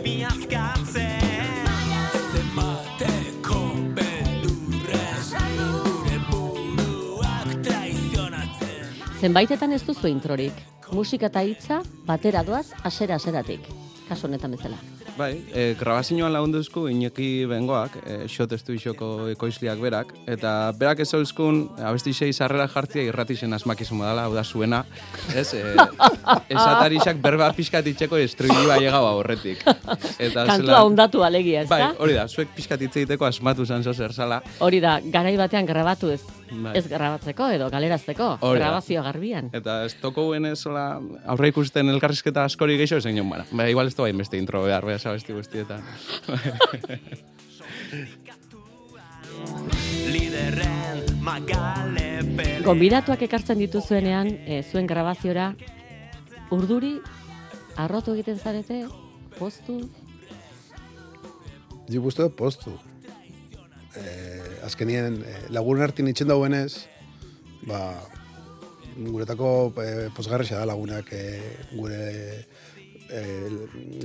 traizionatzen 7.65 8.93
Zenbaitetan 9.25 9.73
ez 9.73 9.81
duzu 9.81 10.05
introrik. 10.13 10.53
Musika 10.93 11.33
eta 11.33 11.41
hitza 11.41 11.81
batera 12.05 12.45
doaz 12.45 12.77
asera-aseratik. 12.85 13.94
Kaso 14.07 14.27
honetan 14.27 14.51
bezala. 14.53 14.77
Bai, 15.15 15.45
e, 15.55 15.75
grabazioan 15.79 16.33
lagunduzku 16.33 16.89
Iñaki 16.91 17.45
Bengoak, 17.47 17.93
e, 18.03 18.15
xot 18.27 18.51
estuixoko 18.51 19.29
ekoizliak 19.31 19.79
berak, 19.79 20.11
eta 20.27 20.73
berak 20.75 20.99
ez 21.05 21.07
zauzkun 21.07 21.61
abesti 21.79 22.11
sei 22.13 22.33
sarrera 22.33 22.67
jartzia 22.67 23.05
irratixen 23.07 23.55
asmakizun 23.55 24.01
modala, 24.01 24.25
hau 24.27 24.35
da 24.35 24.43
zuena, 24.43 24.83
ez? 25.33 25.47
E, 25.55 25.63
esatarixak 26.57 27.21
berba 27.23 27.47
pixkat 27.55 27.87
itxeko 27.93 28.19
estruilua 28.19 28.75
llegau 28.83 29.05
horretik. 29.21 29.63
Eta 30.19 30.45
Kantua 30.51 30.83
ondatu 30.83 31.23
alegia, 31.23 31.63
ez 31.63 31.69
Bai, 31.71 31.79
da? 31.85 31.93
hori 31.97 32.19
da, 32.19 32.27
zuek 32.27 32.51
pixkat 32.57 32.83
hitz 32.83 32.97
egiteko 32.97 33.25
asmatu 33.25 33.65
zan 33.65 33.87
zer 33.87 34.11
zala. 34.11 34.41
Hori 34.59 34.83
da, 34.83 34.99
garai 34.99 35.37
batean 35.39 35.65
grabatu 35.65 36.11
ez, 36.11 36.21
Bai. 36.51 36.75
ez 36.77 36.85
grabatzeko 36.87 37.47
edo 37.55 37.69
galerazteko, 37.73 38.37
Hori 38.45 38.59
grabazio 38.59 39.01
garbian. 39.03 39.49
Eta 39.57 39.83
ez 39.85 39.95
toko 40.01 40.27
guen 40.29 40.45
ez 40.45 40.59
hola, 40.67 41.01
aurre 41.25 41.49
ikusten 41.53 41.89
elkarrizketa 41.89 42.45
askori 42.45 42.77
gehiago 42.77 43.01
esan 43.01 43.17
joan 43.17 43.31
bara. 43.31 43.45
Ba, 43.51 43.67
igual 43.71 43.89
ez 43.89 43.95
da 43.95 44.05
bain 44.05 44.17
beste 44.21 44.37
intro 44.37 44.61
behar, 44.63 44.85
beha 44.85 44.99
sabesti 45.01 45.33
guztietan. 45.33 45.81
Liderren 50.13 51.03
magale 51.25 52.21
pele 52.37 52.63
Gonbidatuak 52.65 53.21
ekartzen 53.25 53.59
dituzuenean, 53.61 54.29
e, 54.45 54.61
zuen 54.63 54.87
grabaziora, 54.87 55.51
urduri, 56.53 56.95
arrotu 57.81 58.13
egiten 58.13 58.39
zarete, 58.39 58.85
postu, 59.39 59.81
Nik 61.85 62.05
uste 62.09 62.25
dut 62.25 62.35
postu. 62.37 62.71
Eh, 63.95 64.44
azkenien 64.65 65.21
eh, 65.21 65.41
lagun 65.53 65.81
hartin 65.81 66.09
itxen 66.11 66.27
dauenez, 66.27 66.85
ba, 67.67 67.79
guretako 68.95 69.73
eh, 69.83 70.07
posgarrexa 70.15 70.59
da 70.59 70.69
lagunak 70.69 71.11
eh, 71.11 71.41
gure 71.75 72.45
eh, 73.09 73.49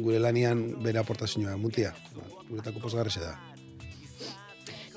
gure 0.01 0.19
lanian 0.19 0.83
bere 0.83 1.01
aportazioa 1.01 1.57
mutia. 1.57 1.95
Ba, 2.17 2.27
guretako 2.51 2.83
posgarrexa 2.89 3.29
da. 3.29 3.39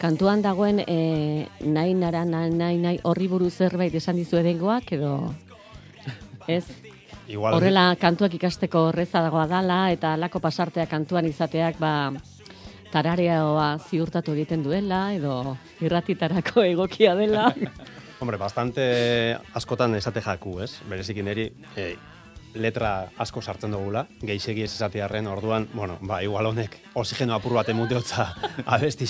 kantuan 0.04 0.42
dagoen 0.44 0.82
e, 0.84 1.48
nahi 1.64 1.94
nara, 1.96 2.26
nahi, 2.28 2.50
nahi, 2.52 2.78
nahi, 2.82 2.98
horri 3.08 3.30
buruz 3.32 3.54
zerbait 3.54 3.94
esan 3.96 4.18
dizu 4.20 4.36
edengoak, 4.42 4.92
edo, 4.98 5.14
ez? 6.48 6.66
Igual, 7.32 7.56
Horrela 7.56 7.86
kantuak 7.96 8.34
ikasteko 8.36 8.90
horreza 8.90 9.22
dagoa 9.24 9.46
dala, 9.48 9.78
eta 9.96 10.18
lako 10.20 10.42
pasartea 10.44 10.90
kantuan 10.92 11.30
izateak, 11.30 11.80
ba, 11.80 12.12
tarareoa 12.94 13.74
ziurtatu 13.90 14.36
egiten 14.38 14.64
duela, 14.66 15.08
edo 15.16 15.58
irratitarako 15.82 16.64
egokia 16.74 17.16
dela. 17.20 17.50
Hombre, 18.24 18.38
bastante 18.40 18.84
askotan 19.58 19.98
esate 19.98 20.22
jaku, 20.24 20.60
ez? 20.64 20.72
Berezikin 20.88 21.28
eri, 21.28 21.50
eh, 21.76 21.96
letra 22.54 23.10
asko 23.20 23.42
sartzen 23.42 23.74
dugula, 23.74 24.06
geixegi 24.22 24.64
ez 24.64 24.72
esatearren 24.72 25.28
orduan, 25.28 25.68
bueno, 25.74 25.98
ba, 26.02 26.22
igual 26.24 26.52
honek 26.54 26.78
oxigeno 26.94 27.36
apur 27.36 27.58
bat 27.58 27.74
emuteotza 27.74 28.30
abesti 28.78 29.10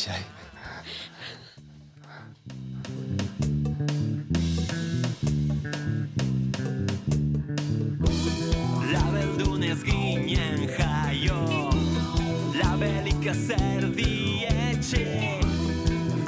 Ezer 13.33 13.87
dietxe 13.97 14.99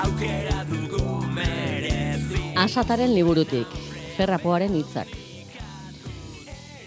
Aukera 0.02 0.64
dugu 0.66 1.20
merezi 1.36 2.40
Asataren 2.58 3.12
liburutik, 3.14 3.70
ferrapoaren 4.16 4.74
hitzak. 4.74 5.12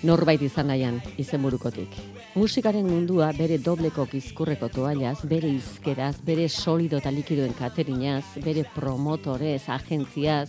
Norbait 0.02 0.42
izan 0.42 0.72
nahian, 0.72 0.98
izenburukotik. 1.22 1.94
Musikaren 2.35 2.90
mundua 2.90 3.31
bere 3.38 3.61
dobleko 3.62 4.09
gizkurreko 4.11 4.72
toallaz, 4.74 5.20
bere 5.31 5.52
izkeraz, 5.54 6.16
bere 6.26 6.48
solido 6.50 6.98
eta 6.98 7.14
likidoen 7.14 7.54
katerinaz, 7.54 8.24
bere 8.42 8.66
promotorez, 8.74 9.68
agentziaz, 9.70 10.48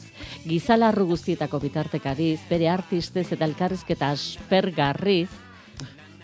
gizalarru 0.49 1.11
guztietako 1.13 1.61
bitartekariz, 1.67 2.39
bere 2.49 2.73
artistez 2.73 3.27
eta 3.37 3.45
elkarrizketa 3.45 4.13
aspergarriz, 4.17 5.29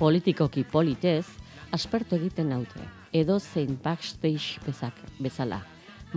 politikoki 0.01 0.65
politez, 0.65 1.27
aspertu 1.69 2.17
egiten 2.17 2.49
naute. 2.49 2.94
Edo 3.15 3.37
zein 3.39 3.77
backstage 3.79 4.59
bezak, 4.65 4.97
bezala. 5.23 5.61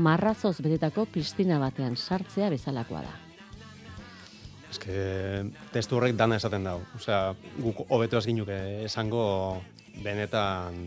Marrazoz 0.03 0.57
betetako 0.65 1.05
piztina 1.13 1.61
batean 1.63 1.95
sartzea 1.95 2.51
bezalakoa 2.51 3.05
da. 3.07 3.15
Que 4.83 5.45
testu 5.73 5.99
horrek 5.99 6.17
dana 6.17 6.39
esaten 6.41 6.65
dau. 6.65 6.79
Osea, 6.97 7.35
guk 7.61 7.85
hobeto 7.93 8.21
ginuke 8.25 8.57
esango 8.87 9.61
benetan, 10.03 10.79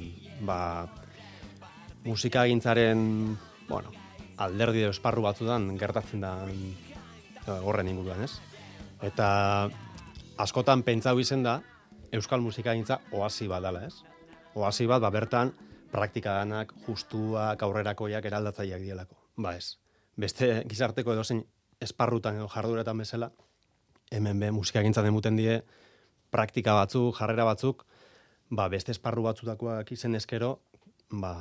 ba, 0.48 0.88
musika 2.04 2.46
gintzaren, 2.50 3.38
bueno, 3.70 3.92
alderdi 4.42 4.82
edo 4.84 4.92
esparru 4.96 5.24
batzudan 5.26 5.70
gertatzen 5.78 6.24
da 6.24 6.34
horren 7.62 7.92
inguruan, 7.92 8.24
ez? 8.26 8.40
Eta 9.06 9.70
askotan 10.42 10.84
pentsau 10.88 11.20
izen 11.22 11.44
da, 11.46 11.60
euskal 12.12 12.42
musika 12.42 12.74
gintza 12.74 13.00
oasi 13.12 13.48
bat 13.52 13.64
dala, 13.64 13.86
ez? 13.88 14.02
Oasi 14.56 14.88
bat, 14.90 15.04
ba, 15.04 15.12
bertan, 15.14 15.54
praktika 15.92 16.38
danak, 16.40 16.74
justuak, 16.88 17.62
aurrerakoiak 17.64 18.26
eraldatzaileak 18.26 18.82
dielako. 18.82 19.18
Ba 19.38 19.56
ez. 19.58 19.78
Beste 20.20 20.64
gizarteko 20.70 21.14
edozein 21.14 21.44
esparrutan 21.82 22.38
edo 22.40 22.48
jarduretan 22.52 22.98
bezala, 23.02 23.32
hemen 24.12 24.40
be 24.40 24.52
musika 24.52 24.84
gintzan 24.86 25.08
emuten 25.10 25.40
die 25.40 25.62
praktika 26.32 26.76
batzuk, 26.78 27.16
jarrera 27.18 27.46
batzuk, 27.48 27.86
ba, 28.52 28.68
beste 28.72 28.94
esparru 28.96 29.24
batzutakoak 29.26 29.92
izen 29.96 30.16
eskero, 30.20 30.52
ba, 31.12 31.34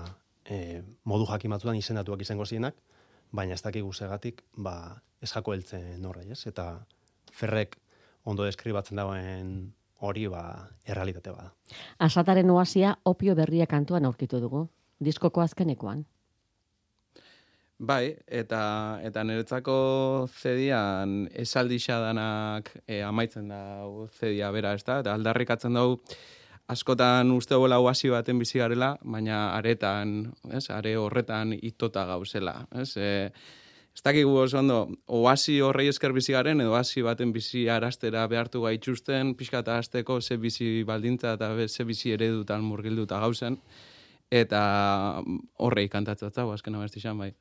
e, 0.47 0.81
modu 1.05 1.27
jakin 1.31 1.55
batzutan 1.55 1.79
izendatuak 1.79 2.23
izango 2.23 2.47
zienak, 2.47 2.79
baina 3.31 3.55
ez 3.55 3.63
dakigu 3.63 3.93
segatik, 3.93 4.43
ba, 4.57 5.03
ez 5.23 5.31
jako 5.35 5.55
heltzen 5.55 6.07
horrei, 6.07 6.31
ez? 6.35 6.43
Eta 6.51 6.87
ferrek 7.33 7.77
ondo 8.25 8.47
deskribatzen 8.47 8.99
dagoen 8.99 9.53
hori, 10.01 10.27
ba, 10.29 10.69
errealitate 10.87 11.33
bada. 11.35 11.53
Asataren 11.99 12.51
oasia 12.51 12.97
opio 13.05 13.35
berria 13.35 13.67
kantuan 13.67 14.05
aurkitu 14.05 14.41
dugu. 14.41 14.67
Diskoko 15.01 15.41
azkenekoan. 15.41 16.05
Bai, 17.81 18.17
eta 18.27 18.63
eta 19.09 19.23
niretzako 19.25 19.77
zedian 20.29 21.23
esaldixa 21.33 21.97
danak 22.03 22.69
e, 22.87 23.01
amaitzen 23.01 23.49
da 23.49 23.61
zedia 24.13 24.51
bera, 24.53 24.75
ez 24.77 24.85
da? 24.85 24.99
Eta 25.01 25.15
aldarrikatzen 25.17 25.79
dugu 25.79 26.03
askotan 26.71 27.31
uste 27.35 27.57
gola 27.59 27.81
oasi 27.83 28.11
baten 28.13 28.39
bizi 28.39 28.61
garela, 28.61 28.93
baina 29.03 29.41
aretan, 29.57 30.31
ez? 30.53 30.69
Are 30.71 30.95
horretan 31.01 31.55
itota 31.57 32.05
gauzela, 32.07 32.61
ez? 32.83 32.93
E, 32.97 33.09
ez 33.95 34.03
dakigu 34.07 34.35
oso 34.39 34.59
ondo, 34.59 34.89
oasi 35.07 35.61
horrei 35.61 35.89
esker 35.91 36.13
bizi 36.13 36.33
garen, 36.33 36.61
edo 36.61 36.73
oasi 36.73 37.03
baten 37.03 37.33
bizi 37.33 37.69
arastera 37.69 38.27
behartu 38.31 38.63
gaitxusten, 38.63 39.35
pixka 39.35 39.65
eta 39.65 39.79
azteko 39.79 40.21
ze 40.21 40.37
bizi 40.37 40.83
baldintza 40.85 41.35
eta 41.35 41.51
ze 41.69 41.85
bizi 41.85 42.13
eredutan 42.13 42.63
murgilduta 42.63 43.19
gauzen, 43.21 43.59
eta 44.31 45.23
horrei 45.59 45.89
kantatzatza, 45.89 46.47
azken 46.53 46.75
abesti 46.75 47.01
bai. 47.19 47.33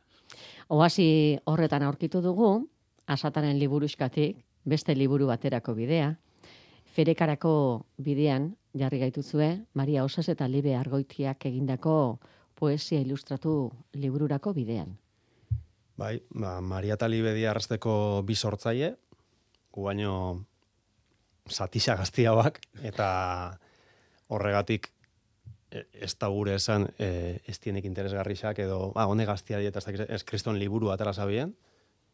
Oasi 0.68 1.39
horretan 1.45 1.84
aurkitu 1.84 2.22
dugu, 2.22 2.68
asataren 3.08 3.58
liburuskatik, 3.60 4.38
beste 4.66 4.95
liburu 4.95 5.28
baterako 5.28 5.74
bidea, 5.74 6.16
ferekarako 6.93 7.86
bidean 7.97 8.56
jarri 8.78 9.00
gaituzue, 9.00 9.66
Maria 9.74 10.04
Osas 10.04 10.28
eta 10.30 10.47
Libe 10.47 10.76
Argoitiak 10.76 11.45
egindako 11.45 12.20
poesia 12.56 13.00
ilustratu 13.00 13.72
libururako 13.93 14.54
bidean. 14.54 14.97
Bai, 16.00 16.22
ba, 16.32 16.62
Maria 16.64 16.95
eta 16.95 17.10
Libedi 17.12 17.43
arrasteko 17.43 18.24
bi 18.24 18.36
sortzaile, 18.36 18.93
gu 19.76 19.84
baino 19.84 20.14
satisa 21.52 21.97
gaztiagoak, 22.00 22.62
eta 22.88 23.08
horregatik 24.32 24.88
e, 25.72 25.84
ez 26.08 26.14
da 26.22 26.30
gure 26.32 26.56
esan 26.56 26.88
e, 26.95 27.41
ez 27.43 27.58
dienik 27.60 27.89
interesgarrixak 27.89 28.62
edo, 28.64 28.93
ba, 28.95 29.10
hone 29.12 29.26
gaztia 29.28 29.60
dieta 29.60 29.84
ez, 30.08 30.24
kriston 30.24 30.60
liburu 30.62 30.93
atara 30.93 31.12
zabien, 31.12 31.52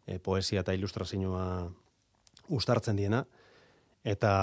e, 0.07 0.17
poesia 0.17 0.65
eta 0.65 0.73
ilustrazioa 0.73 1.45
ustartzen 2.57 2.97
diena, 2.97 3.21
eta 4.01 4.33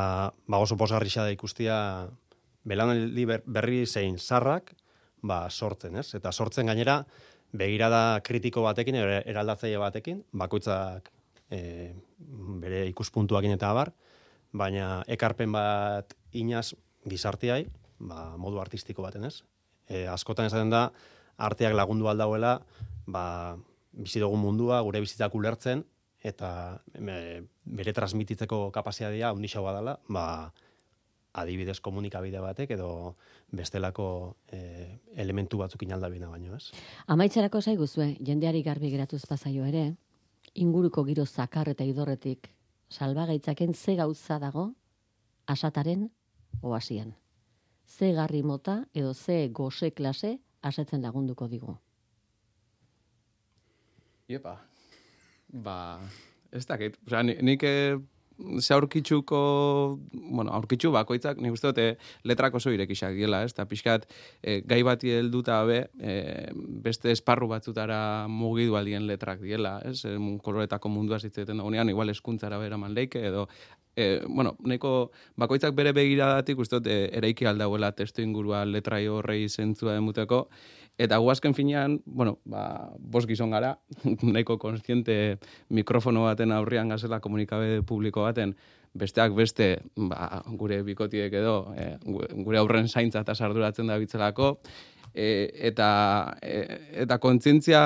ba, 0.46 0.62
oso 0.62 0.78
posgarrixa 0.78 1.26
da 1.26 1.34
ikustia 1.34 1.80
ber- 2.62 3.42
berri 3.46 3.86
zein 3.86 4.22
zarrak 4.22 4.76
ba, 5.22 5.48
sortzen, 5.50 5.98
ez? 5.98 6.12
Eta 6.14 6.30
sortzen 6.30 6.70
gainera 6.70 7.00
begirada 7.52 8.20
kritiko 8.24 8.64
batekin, 8.64 8.96
er- 8.96 9.26
eraldatzaile 9.28 9.78
batekin, 9.80 10.22
bakoitzak 10.32 11.10
e, 11.52 11.92
bere 12.62 12.86
ikuspuntuakin 12.90 13.54
eta 13.56 13.70
abar, 13.70 13.92
baina 14.52 15.02
ekarpen 15.08 15.52
bat 15.52 16.14
inaz 16.32 16.72
gizarteai, 17.08 17.66
ba, 18.00 18.32
modu 18.40 18.60
artistiko 18.60 19.04
baten, 19.04 19.28
ez? 19.28 19.42
E, 19.88 20.06
askotan 20.08 20.48
esaten 20.48 20.72
da, 20.72 20.86
arteak 21.36 21.74
lagundu 21.76 22.08
aldauela, 22.08 22.58
ba, 23.06 23.24
bizi 23.92 24.22
dugun 24.22 24.40
mundua, 24.40 24.80
gure 24.86 25.02
bizitzak 25.04 25.34
ulertzen, 25.36 25.84
eta 26.22 26.80
e, 26.94 27.42
bere 27.64 27.92
transmititzeko 27.92 28.70
kapazitatea 28.74 29.32
handixo 29.34 29.64
badala, 29.64 29.98
ba, 30.08 30.52
adibidez 31.32 31.80
komunikabide 31.80 32.40
batek 32.44 32.74
edo 32.76 33.16
bestelako 33.52 34.36
e, 34.52 34.98
elementu 35.16 35.58
batzuk 35.60 35.82
inaldabina 35.84 36.28
baino, 36.30 36.56
ez? 36.56 36.70
Amaitzerako 37.06 37.60
zaiguzue, 37.60 38.16
jendeari 38.24 38.62
garbi 38.62 38.90
geratuz 38.90 39.22
pasaio 39.28 39.64
ere, 39.68 39.94
inguruko 40.54 41.04
giro 41.04 41.26
zakar 41.26 41.68
eta 41.68 41.84
idorretik 41.84 42.48
salbagaitzaken 42.92 43.74
ze 43.74 43.94
gauza 43.96 44.38
dago 44.38 44.70
asataren 45.46 46.10
oasian. 46.62 47.14
Ze 47.86 48.12
garri 48.12 48.42
mota 48.42 48.84
edo 48.94 49.12
ze 49.14 49.48
gose 49.48 49.90
klase 49.92 50.38
asetzen 50.62 51.02
lagunduko 51.02 51.48
digu. 51.48 51.76
Iepa. 54.28 54.56
Ba, 55.52 56.00
ez 56.52 56.64
dakit. 56.66 56.96
Osea, 57.06 57.22
ni- 57.22 57.36
nik 57.42 57.62
eh, 58.42 58.60
ze 58.60 58.74
aurkitzuko, 58.74 59.98
bueno, 60.12 60.52
aurkitzu 60.52 60.90
bakoitzak, 60.92 61.38
nik 61.40 61.52
uste 61.52 61.68
dut 61.70 61.78
eh, 61.78 61.96
letrak 62.24 62.54
oso 62.54 62.70
irekixak 62.70 63.14
diela, 63.14 63.42
ez? 63.44 63.52
Eta 63.52 63.66
pixkat, 63.70 64.06
eh, 64.42 64.60
gai 64.66 64.82
bati 64.82 65.10
helduta 65.10 65.62
be, 65.64 65.88
eh, 66.00 66.50
beste 66.54 67.10
esparru 67.12 67.48
batzutara 67.48 68.26
mugidu 68.28 68.76
aldien 68.76 69.06
letrak 69.06 69.40
diela, 69.40 69.80
ez? 69.84 70.04
Mun- 70.18 70.38
koloretako 70.42 70.88
mundua 70.88 71.18
zitzeten 71.20 71.56
dagoenean, 71.56 71.88
igual 71.88 72.10
eskuntzara 72.10 72.58
bera 72.58 72.76
leike, 72.88 73.26
edo 73.26 73.48
e, 73.96 74.22
bueno, 74.28 74.56
neko 74.64 75.10
bakoitzak 75.36 75.74
bere 75.74 75.92
begiradatik 75.92 76.58
uste 76.58 76.80
dut 76.80 76.86
e, 76.86 77.08
eraiki 77.18 77.46
aldauela 77.46 77.92
testu 77.92 78.22
ingurua 78.22 78.64
letrai 78.64 79.06
horrei 79.08 79.48
zentzua 79.48 79.94
demuteko, 79.94 80.48
Eta 81.00 81.16
gu 81.16 81.30
azken 81.32 81.54
finean, 81.56 81.94
bueno, 82.04 82.34
ba, 82.44 82.92
bos 83.00 83.24
gizon 83.26 83.50
gara, 83.50 83.78
nahiko 84.22 84.58
konstiente 84.60 85.38
mikrofono 85.72 86.26
baten 86.26 86.52
aurrian 86.52 86.92
gazela 86.92 87.18
komunikabe 87.18 87.80
publiko 87.82 88.26
baten, 88.26 88.52
besteak 88.92 89.32
beste, 89.32 89.78
ba, 89.96 90.42
gure 90.60 90.82
bikotiek 90.84 91.32
edo, 91.32 91.72
e, 91.80 91.96
gu- 92.04 92.28
gure 92.44 92.60
aurren 92.60 92.88
zaintza 92.92 93.24
eta 93.24 93.34
sarduratzen 93.34 93.88
da 93.88 93.96
bitzelako, 93.96 94.58
e, 95.14 95.52
eta, 95.68 96.36
e, 96.42 96.78
eta 97.04 97.18
kontzientzia 97.22 97.82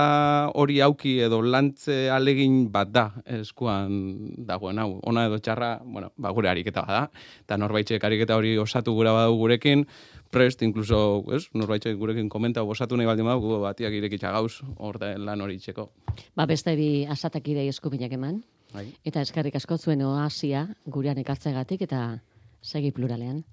hori 0.55 0.81
auki 0.85 1.18
edo 1.27 1.41
lantze 1.43 2.07
alegin 2.11 2.66
bat 2.72 2.91
da 2.93 3.07
eskuan 3.39 4.33
dagoen 4.47 4.79
hau. 4.79 5.01
Ona 5.07 5.27
edo 5.31 5.39
txarra, 5.39 5.77
bueno, 5.85 6.12
ba, 6.16 6.33
gure 6.37 6.51
ariketa 6.51 6.85
bada. 6.87 7.07
Eta 7.45 7.59
norbaitxek 7.59 8.05
ariketa 8.05 8.39
hori 8.39 8.57
osatu 8.59 8.95
gura 8.95 9.12
badu 9.16 9.37
gurekin, 9.41 9.87
prest, 10.31 10.62
incluso, 10.62 11.24
ez, 11.35 11.47
norbaitxek 11.55 11.97
gurekin 11.99 12.29
komenta 12.29 12.62
osatu 12.62 12.97
nahi 12.97 13.09
baldin 13.09 13.29
badu, 13.29 13.61
batiak 13.62 13.95
irekitza 13.99 14.33
gauz, 14.35 14.61
hor 14.77 14.99
da 15.03 15.14
lan 15.18 15.41
hori 15.41 15.59
itxeko. 15.61 15.91
Ba 16.37 16.47
beste 16.47 16.77
bi 16.79 17.07
asatakidei 17.09 17.68
eskubinak 17.72 18.12
eman, 18.12 18.43
Bai. 18.74 18.89
eta 19.05 19.22
eskerrik 19.22 19.57
asko 19.57 19.79
zuen 19.79 20.03
oasia 20.03 20.66
gurean 20.87 21.18
ekartzegatik 21.22 21.87
eta 21.89 22.20
segi 22.62 22.93
pluralean. 22.93 23.45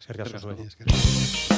Eskerrik 0.00 0.34
asko 0.34 1.53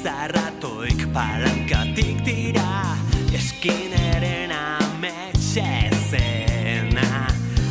gizarratoik 0.00 1.12
palankatik 1.12 2.24
dira 2.24 2.96
Eskineren 3.36 4.48
ametxezena 4.50 7.28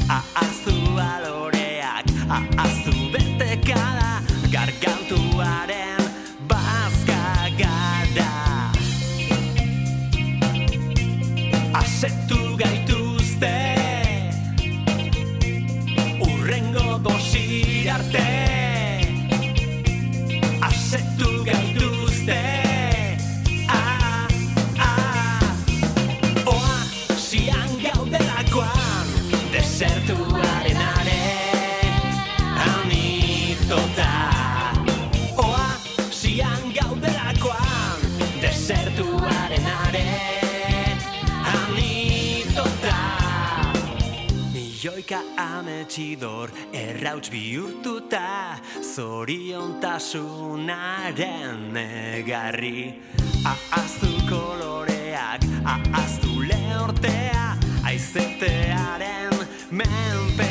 Ahaztu 0.09 0.73
baloreak, 0.93 2.05
ahaztu 2.29 2.93
betekada 3.13 4.21
Gargantuaren 4.53 6.01
bazka 6.45 7.49
gara 7.57 8.33
Asetu 11.81 12.41
gaituzte 12.61 13.57
Urrengo 16.21 17.01
dosi 17.01 17.89
arte 17.89 18.48
Milioika 45.09 45.41
ametxidor 45.41 46.51
errauts 46.71 47.31
bihurtuta 47.33 48.59
Zoriontasunaren 48.79 51.77
egarri 51.81 53.01
Ahaztu 53.43 54.13
koloreak, 54.29 55.41
ahaztu 55.65 56.45
lehortea 56.45 57.57
Aizetearen 57.89 59.33
menpe 59.71 60.48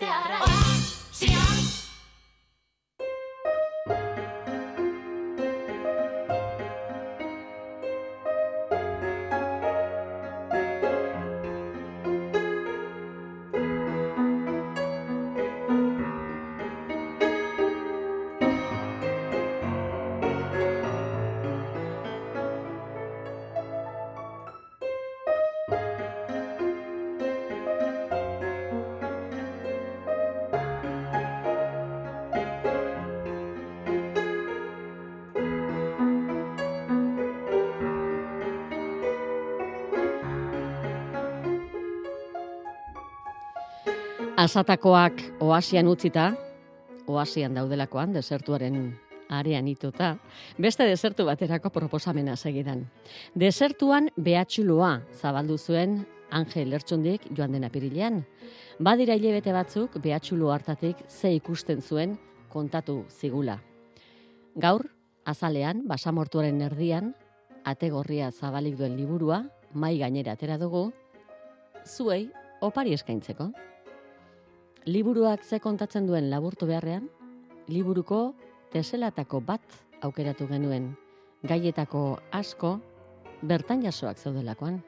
te 0.00 0.39
Asatakoak 44.50 45.20
oasian 45.46 45.86
utzita, 45.86 46.24
oasian 47.06 47.54
daudelakoan, 47.54 48.10
desertuaren 48.16 48.80
arean 49.30 49.68
ituta, 49.70 50.08
beste 50.58 50.88
desertu 50.90 51.22
baterako 51.28 51.70
proposamena 51.70 52.34
segidan. 52.34 52.80
Desertuan 53.38 54.08
behatxuloa 54.18 54.88
zabaldu 55.14 55.54
zuen 55.54 56.00
Angel 56.34 56.66
Lertxundik 56.74 57.28
joan 57.30 57.54
den 57.54 57.68
apirilean. 57.68 58.24
Badira 58.82 59.14
hilebete 59.14 59.54
batzuk 59.54 60.00
behatxulo 60.02 60.50
hartatik 60.50 61.06
ze 61.06 61.30
ikusten 61.36 61.78
zuen 61.80 62.18
kontatu 62.50 63.04
zigula. 63.20 63.60
Gaur, 64.58 64.88
azalean, 65.30 65.86
basamortuaren 65.86 66.58
erdian, 66.72 67.14
ategorria 67.62 68.34
zabalik 68.34 68.74
duen 68.82 68.98
liburua, 68.98 69.44
mai 69.74 69.96
gainera 70.02 70.34
atera 70.34 70.58
dugu, 70.58 70.88
zuei 71.86 72.24
opari 72.60 72.98
eskaintzeko. 72.98 73.52
Liburuak 74.88 75.42
ze 75.44 75.58
kontatzen 75.60 76.06
duen 76.08 76.30
laburtu 76.30 76.64
beharrean, 76.64 77.08
liburuko 77.68 78.32
teselatako 78.72 79.42
bat 79.44 79.60
aukeratu 80.00 80.46
genuen, 80.48 80.94
gaietako 81.44 82.20
asko 82.32 82.78
bertan 83.42 83.84
jasoak 83.84 84.16
zaudelakoan. 84.16 84.80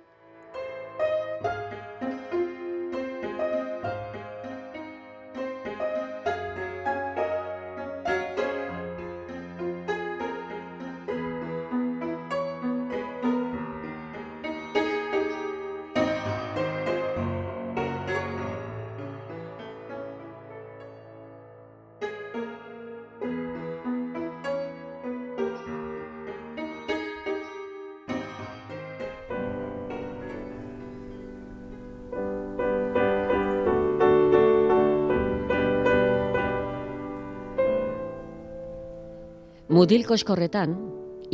Mutil 39.83 40.05
koskorretan, 40.07 40.77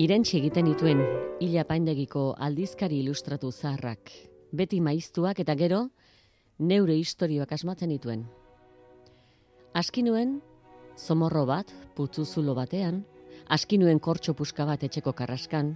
irentsi 0.01 0.39
egiten 0.39 0.71
dituen 0.71 1.03
hila 1.45 1.67
paindegiko 1.69 2.23
aldizkari 2.47 3.03
ilustratu 3.03 3.51
zaharrak, 3.53 4.09
beti 4.57 4.79
maiztuak 4.81 5.43
eta 5.45 5.53
gero, 5.53 5.81
neure 6.57 6.97
historioak 6.97 7.53
asmatzen 7.53 7.93
dituen. 7.93 8.23
Askinuen, 9.77 10.39
zomorro 10.97 11.45
bat, 11.45 11.75
putzuzulo 11.93 12.57
batean, 12.57 13.03
askinuen 13.53 14.01
kortxo 14.01 14.33
puska 14.33 14.65
bat 14.65 14.89
etxeko 14.89 15.13
karraskan, 15.13 15.75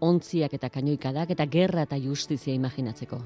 ontziak 0.00 0.56
eta 0.56 0.72
kainoikadak 0.72 1.36
eta 1.36 1.44
gerra 1.44 1.84
eta 1.84 2.00
justizia 2.08 2.56
imaginatzeko. 2.56 3.20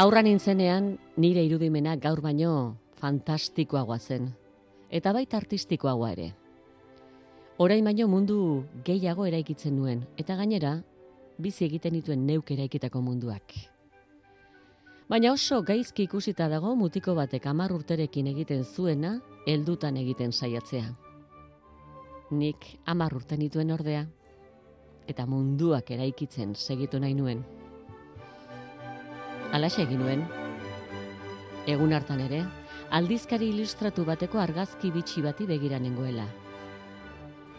Aurran 0.00 0.30
nintzenean, 0.32 0.94
nire 1.20 1.44
irudimena 1.44 2.00
gaur 2.00 2.24
baino 2.24 2.58
fantastikoagoa 3.04 4.00
zen, 4.00 4.32
eta 4.88 5.12
baita 5.12 5.44
artistikoagoa 5.44 6.16
ere. 6.16 6.34
Orain 7.58 7.82
baino 7.82 8.04
mundu 8.06 8.34
gehiago 8.86 9.24
eraikitzen 9.26 9.72
nuen, 9.74 10.04
eta 10.14 10.36
gainera, 10.38 10.76
bizi 11.42 11.64
egiten 11.66 11.96
dituen 11.96 12.22
neuk 12.22 12.52
eraikitako 12.54 13.02
munduak. 13.02 13.56
Baina 15.10 15.32
oso 15.34 15.58
gaizki 15.66 16.06
ikusita 16.06 16.46
dago 16.52 16.76
mutiko 16.78 17.16
batek 17.18 17.50
hamar 17.50 17.74
urterekin 17.74 18.30
egiten 18.30 18.62
zuena, 18.62 19.16
heldutan 19.50 19.98
egiten 19.98 20.30
saiatzea. 20.30 20.94
Nik 22.30 22.70
hamar 22.86 23.18
urte 23.18 23.34
nituen 23.42 23.74
ordea, 23.74 24.06
eta 25.10 25.26
munduak 25.26 25.90
eraikitzen 25.90 26.54
segitu 26.54 27.02
nahi 27.02 27.18
nuen. 27.18 27.42
Alaxe 29.50 29.82
egin 29.82 30.04
nuen. 30.06 30.28
Egun 31.66 31.90
hartan 31.92 32.22
ere, 32.22 32.44
aldizkari 32.94 33.50
ilustratu 33.50 34.06
bateko 34.06 34.38
argazki 34.38 34.94
bitxi 34.94 35.26
bati 35.26 35.50
begira 35.50 35.82
nengoela. 35.82 36.28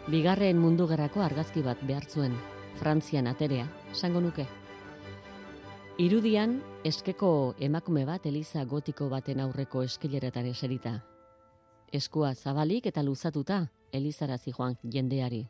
Bigarren 0.09 0.57
mundu 0.57 0.87
gerrako 0.89 1.21
argazki 1.21 1.61
bat 1.61 1.81
behar 1.85 2.07
zuen, 2.09 2.33
Frantzian 2.79 3.27
aterea, 3.29 3.67
esango 3.91 4.17
nuke. 4.23 4.45
Irudian, 6.01 6.55
eskeko 6.81 7.53
emakume 7.61 8.07
bat 8.07 8.25
eliza 8.25 8.63
gotiko 8.65 9.05
baten 9.11 9.43
aurreko 9.43 9.83
eskileretan 9.85 10.47
eserita. 10.49 10.95
Eskua 11.93 12.31
zabalik 12.33 12.87
eta 12.89 13.03
luzatuta, 13.05 13.59
elizara 13.93 14.39
zijoan 14.39 14.79
jendeari. 14.81 15.43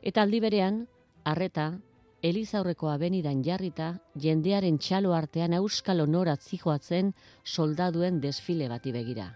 Eta 0.00 0.24
aldi 0.24 0.40
berean, 0.40 0.80
harreta, 1.24 1.66
eliza 2.22 2.62
aurreko 2.62 2.88
abenidan 2.88 3.44
jarrita, 3.44 3.90
jendearen 4.16 4.78
txalo 4.78 5.12
artean 5.12 5.58
euskal 5.60 6.00
honorat 6.00 6.40
zijoatzen 6.40 7.12
soldaduen 7.44 8.22
desfile 8.24 8.72
bati 8.72 8.96
begira. 8.96 9.28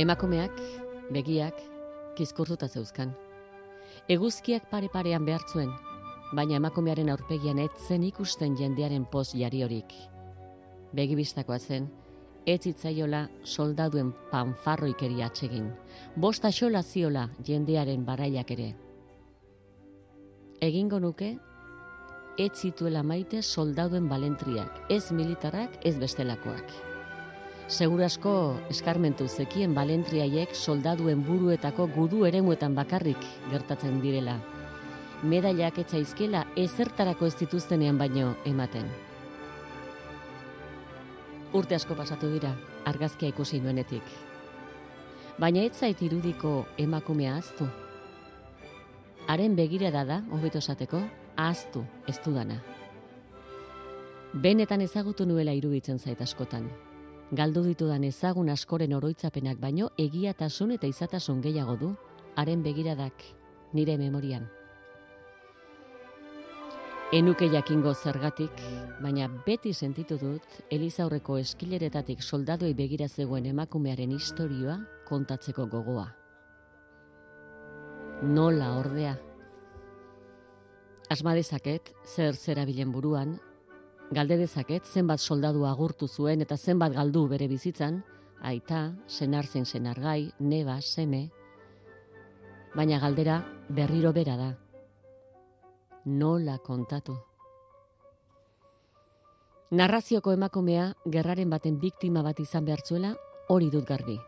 Emakumeak, 0.00 0.64
begiak, 1.12 1.73
kizkurtuta 2.16 2.68
zeuzkan. 2.68 3.14
Eguzkiak 4.08 4.68
pare-parean 4.70 5.24
behar 5.24 5.44
zuen, 5.48 5.70
baina 6.34 6.58
emakumearen 6.58 7.10
aurpegian 7.12 7.58
ez 7.62 7.70
zen 7.88 8.04
ikusten 8.04 8.56
jendearen 8.58 9.04
poz 9.10 9.30
jari 9.34 9.62
horik. 9.64 9.92
Begibistakoa 10.94 11.58
zen, 11.58 11.88
ez 12.46 12.60
zitzaiola 12.62 13.26
soldaduen 13.44 14.12
panfarroikeri 14.30 15.22
atsegin. 15.22 15.70
Bosta 16.16 16.52
xola 16.52 16.82
ziola 16.82 17.28
jendearen 17.46 18.04
baraiak 18.04 18.50
ere. 18.50 18.74
Egingo 20.60 21.00
nuke, 21.00 21.34
ez 22.38 22.52
zituela 22.54 23.02
maite 23.02 23.42
soldaduen 23.42 24.08
balentriak, 24.08 24.84
ez 24.90 25.10
militarrak, 25.12 25.78
ez 25.84 25.96
bestelakoak. 25.98 26.93
Segurasko 27.64 28.58
eskarmentu 28.68 29.24
zekien 29.24 29.72
balentriaiek 29.72 30.50
soldaduen 30.52 31.22
buruetako 31.24 31.86
gudu 31.94 32.26
eremuetan 32.28 32.74
bakarrik 32.76 33.24
gertatzen 33.50 34.02
direla. 34.02 34.36
Medailak 35.24 35.78
etzaizkela 35.80 36.44
ezertarako 36.60 37.24
ez 37.24 37.34
dituztenean 37.40 37.96
baino 37.96 38.34
ematen. 38.44 38.84
Urte 41.56 41.74
asko 41.78 41.96
pasatu 41.96 42.28
dira, 42.34 42.52
argazkia 42.84 43.32
ikusi 43.32 43.62
nuenetik. 43.64 44.04
Baina 45.40 45.64
ez 45.64 45.72
zait 45.72 46.02
irudiko 46.02 46.66
emakumea 46.76 47.38
aztu. 47.38 47.64
Haren 49.26 49.56
begirada 49.56 50.04
da, 50.04 50.22
hobeto 50.30 50.60
esateko, 50.60 51.00
ahaztu 51.36 51.86
ez 52.06 52.20
dudana. 52.20 52.60
Benetan 54.34 54.82
ezagutu 54.84 55.24
nuela 55.24 55.54
iruditzen 55.56 55.98
zait 55.98 56.20
askotan. 56.20 56.68
Galdu 57.32 57.62
ditudan 57.64 58.04
ezagun 58.04 58.50
askoren 58.52 58.92
oroitzapenak 58.92 59.56
baino 59.60 59.88
egiatasun 59.98 60.74
eta 60.76 60.86
izatasun 60.86 61.40
gehiago 61.40 61.76
du, 61.80 61.94
haren 62.36 62.62
begiradak 62.62 63.24
nire 63.72 63.96
memorian. 63.96 64.44
Enuke 67.12 67.48
jakingo 67.48 67.94
zergatik, 67.94 68.60
baina 69.00 69.28
beti 69.46 69.72
sentitu 69.72 70.18
dut 70.18 70.42
Elizaurreko 70.70 71.38
eskileretatik 71.38 72.22
soldadoi 72.22 72.72
begira 72.74 73.08
zegoen 73.08 73.46
emakumearen 73.46 74.12
istorioa 74.12 74.78
kontatzeko 75.08 75.66
gogoa. 75.66 76.08
Nola 78.22 78.72
ordea? 78.80 79.14
Asma 81.10 81.34
dezaket, 81.34 81.92
zer 82.04 82.34
zerabilen 82.34 82.90
buruan, 82.92 83.38
galde 84.14 84.36
dezaket 84.38 84.86
zenbat 84.86 85.20
soldadu 85.20 85.64
agurtu 85.66 86.06
zuen 86.08 86.42
eta 86.44 86.56
zenbat 86.56 86.92
galdu 86.94 87.26
bere 87.28 87.48
bizitzan, 87.50 88.02
aita, 88.40 88.92
senar 89.08 89.46
zein 89.46 89.64
senargai, 89.66 90.30
neba, 90.38 90.80
seme, 90.80 91.30
baina 92.74 93.00
galdera 93.02 93.40
berriro 93.68 94.12
bera 94.12 94.36
da. 94.36 94.50
Nola 96.04 96.58
kontatu? 96.58 97.16
Narrazioko 99.74 100.34
emakumea 100.36 100.92
gerraren 101.10 101.50
baten 101.50 101.80
biktima 101.80 102.22
bat 102.22 102.38
izan 102.40 102.64
behartzuela 102.68 103.14
hori 103.48 103.70
dut 103.72 103.88
garbi. 103.88 104.18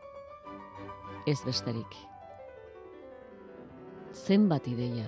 Ez 1.26 1.38
besterik. 1.44 1.94
Zenbat 4.26 4.66
ideia, 4.66 5.06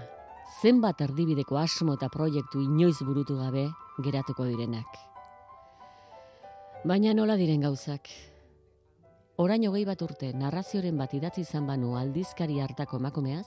zenbat 0.62 1.00
erdibideko 1.00 1.58
asmo 1.58 1.94
eta 1.98 2.10
proiektu 2.12 2.60
inoiz 2.60 2.98
burutu 3.02 3.38
gabe 3.38 3.68
geratuko 4.02 4.46
direnak. 4.46 4.98
Baina 6.86 7.14
nola 7.14 7.36
diren 7.36 7.64
gauzak? 7.66 8.08
Orain 9.38 9.64
hogei 9.68 9.84
bat 9.86 10.02
urte 10.02 10.32
narrazioren 10.34 10.98
bat 10.98 11.14
idatzi 11.14 11.42
izan 11.46 11.66
banu 11.66 11.94
aldizkari 11.98 12.60
hartako 12.62 12.98
emakumeaz, 13.02 13.46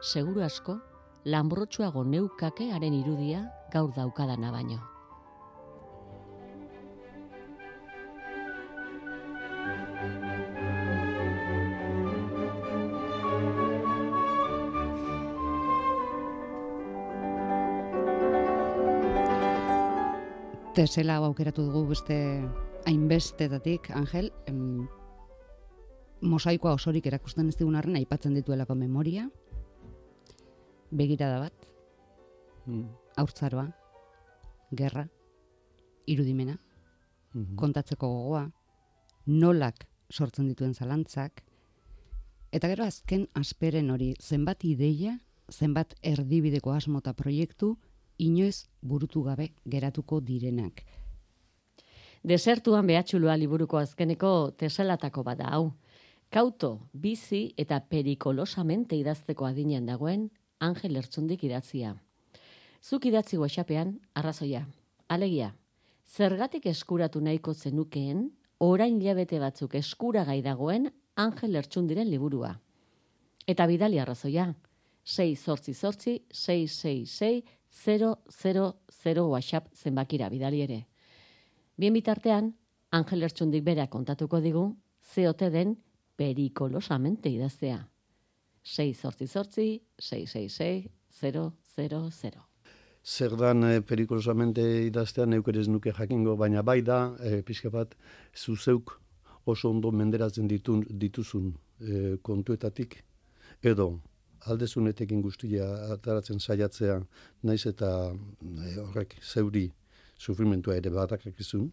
seguru 0.00 0.44
asko, 0.44 0.78
lanbrotxuago 1.24 2.04
neukake 2.04 2.70
haren 2.72 2.96
irudia 3.00 3.46
gaur 3.72 3.92
daukadana 3.96 4.52
baino. 4.52 4.93
Tesela 20.74 21.20
aukeratu 21.22 21.62
dugu 21.68 21.84
beste 21.92 22.16
hainbestetatik, 22.84 23.92
Angel, 23.94 24.32
em, 24.50 24.88
mosaikoa 26.20 26.72
osorik 26.74 27.06
erakusten 27.06 27.46
ez 27.48 27.54
digun 27.60 27.76
arren 27.78 27.94
aipatzen 28.00 28.34
dituelako 28.34 28.74
memoria, 28.74 29.28
begirada 30.90 31.38
bat, 31.38 31.68
Mm. 32.66 32.88
haurtzaroa, 33.16 33.68
gerra, 34.72 35.08
irudimena, 36.06 36.58
Mhm. 37.34 37.54
kontatzeko 37.56 38.08
gogoa, 38.08 38.50
nolak 39.26 39.86
sortzen 40.10 40.48
dituen 40.48 40.74
zalantzak, 40.74 41.44
eta 42.50 42.68
gero 42.68 42.84
azken 42.84 43.28
asperen 43.34 43.90
hori, 43.90 44.14
zenbat 44.20 44.64
ideia, 44.64 45.20
zenbat 45.50 45.94
erdibideko 46.02 46.72
asmo 46.72 46.98
eta 46.98 47.12
proiektu, 47.12 47.78
inoiz 48.18 48.66
burutu 48.80 49.22
gabe 49.22 49.52
geratuko 49.64 50.20
direnak. 50.20 50.84
Desertuan 52.24 52.86
behatxuloa 52.86 53.36
liburuko 53.36 53.78
azkeneko 53.78 54.52
teselatako 54.56 55.22
bada 55.22 55.50
hau. 55.52 55.74
Kauto, 56.30 56.88
bizi 56.92 57.52
eta 57.56 57.80
perikolosamente 57.80 58.96
idazteko 58.96 59.44
adinean 59.46 59.86
dagoen 59.86 60.30
Angel 60.58 60.96
Ertzundik 60.96 61.44
idatzia. 61.44 61.94
Zuk 62.82 63.06
idatzi 63.06 63.36
WhatsAppean 63.36 63.98
arrazoia. 64.14 64.64
Alegia, 65.08 65.54
zergatik 66.06 66.66
eskuratu 66.66 67.20
nahiko 67.20 67.54
zenukeen, 67.54 68.30
orain 68.58 69.00
hilabete 69.00 69.38
batzuk 69.38 69.74
eskuragai 69.74 70.40
dagoen 70.42 70.90
Angel 71.16 71.54
Ertzundiren 71.60 72.08
liburua. 72.10 72.54
Eta 73.46 73.66
bidali 73.66 74.00
arrazoia. 74.00 74.54
6 75.04 75.36
zortzi 75.44 75.74
zortzi, 75.74 76.14
666, 76.32 77.44
000 77.74 79.26
WhatsApp 79.28 79.74
zenbakira 79.74 80.30
bidali 80.30 80.62
ere. 80.62 80.86
Bien 81.76 81.92
bitartean, 81.92 82.54
Angel 82.90 83.26
Ertsundik 83.26 83.64
bera 83.66 83.88
kontatuko 83.90 84.40
digu, 84.40 84.68
zeote 85.02 85.50
den 85.50 85.76
perikolosamente 86.16 87.28
idaztea. 87.28 87.80
6 88.62 89.00
zortzi 89.02 89.26
zortzi, 89.26 89.68
666, 89.98 90.90
000. 91.20 91.52
zer 93.04 93.36
dan 93.36 93.64
e, 93.64 93.80
perikolosamente 93.84 94.62
idaztean 94.86 95.30
neuk 95.30 95.48
ere 95.48 95.60
ez 95.60 95.68
nuke 95.68 95.92
jakingo, 95.92 96.36
baina 96.36 96.62
bai 96.62 96.80
da, 96.82 97.14
e, 97.20 97.42
pixka 97.42 97.70
bat, 97.70 97.94
zuzeuk 98.34 98.98
oso 99.44 99.70
ondo 99.70 99.90
menderatzen 99.92 100.48
ditun, 100.48 100.84
dituzun 100.88 101.52
e, 101.80 102.16
kontuetatik, 102.22 103.02
edo 103.62 104.00
aldezunetekin 104.50 105.22
guztia 105.22 105.66
ataratzen 105.94 106.40
saiatzea, 106.40 106.98
naiz 107.42 107.62
eta 107.70 107.90
e, 108.12 108.74
horrek 108.82 109.16
zeuri 109.22 109.70
sufrimentua 110.18 110.76
ere 110.76 110.90
batakakizun, 110.94 111.70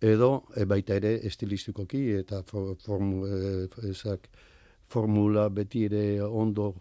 edo 0.00 0.30
e, 0.56 0.64
baita 0.64 0.94
ere 1.00 1.16
estilistikoki 1.26 2.04
eta 2.20 2.42
for, 2.46 2.76
formu, 2.84 3.26
e, 3.26 3.90
ezak, 3.90 4.28
formula 4.88 5.48
beti 5.52 5.84
ere 5.84 6.22
ondo 6.22 6.72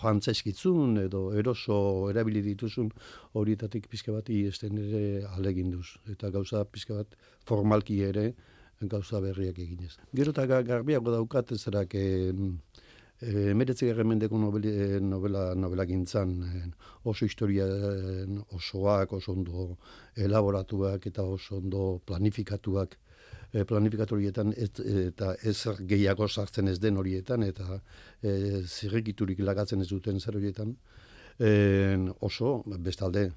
jantzaizkitzun 0.00 0.98
edo 1.02 1.26
eroso 1.36 1.76
erabili 2.10 2.42
dituzun 2.44 2.90
horietatik 3.36 3.88
pizka 3.92 4.12
bat 4.12 4.28
iesten 4.32 4.78
ere 4.80 5.24
alegin 5.36 5.70
duz. 5.72 5.96
Eta 6.10 6.30
gauza 6.30 6.64
pizka 6.64 6.94
bat 7.00 7.16
formalki 7.48 8.00
ere 8.02 8.32
gauza 8.80 9.20
berriak 9.20 9.58
eginez. 9.58 9.96
Gero 10.14 10.32
eta 10.32 10.46
ga- 10.46 10.62
garbiago 10.62 11.12
daukat 11.12 11.54
zerak 11.56 11.94
e, 11.94 12.32
emeretzi 13.20 13.92
mendeko 14.04 14.38
novela, 14.38 14.68
eh, 14.68 15.00
novela, 15.00 15.54
novela 15.54 15.84
gintzan 15.86 16.42
eh, 16.42 16.70
oso 17.04 17.24
historia 17.24 17.64
eh, 17.64 18.26
osoak, 18.52 19.12
oso 19.12 19.32
ondo 19.32 19.78
elaboratuak 20.16 21.06
eta 21.06 21.22
oso 21.22 21.56
ondo 21.56 22.00
planifikatuak. 22.04 22.98
Planifikatorietan 23.54 24.50
ez, 24.58 24.68
eta 24.82 25.36
ez 25.46 25.68
gehiago 25.86 26.26
sartzen 26.26 26.66
ez 26.66 26.80
den 26.82 26.96
horietan 26.98 27.44
eta 27.46 27.76
e, 28.20 28.62
zirrikiturik 28.66 29.38
lagatzen 29.38 29.80
ez 29.80 29.86
duten 29.86 30.18
zer 30.18 30.34
horietan. 30.34 30.72
E, 31.38 31.94
oso 32.20 32.64
bestalde 32.66 33.28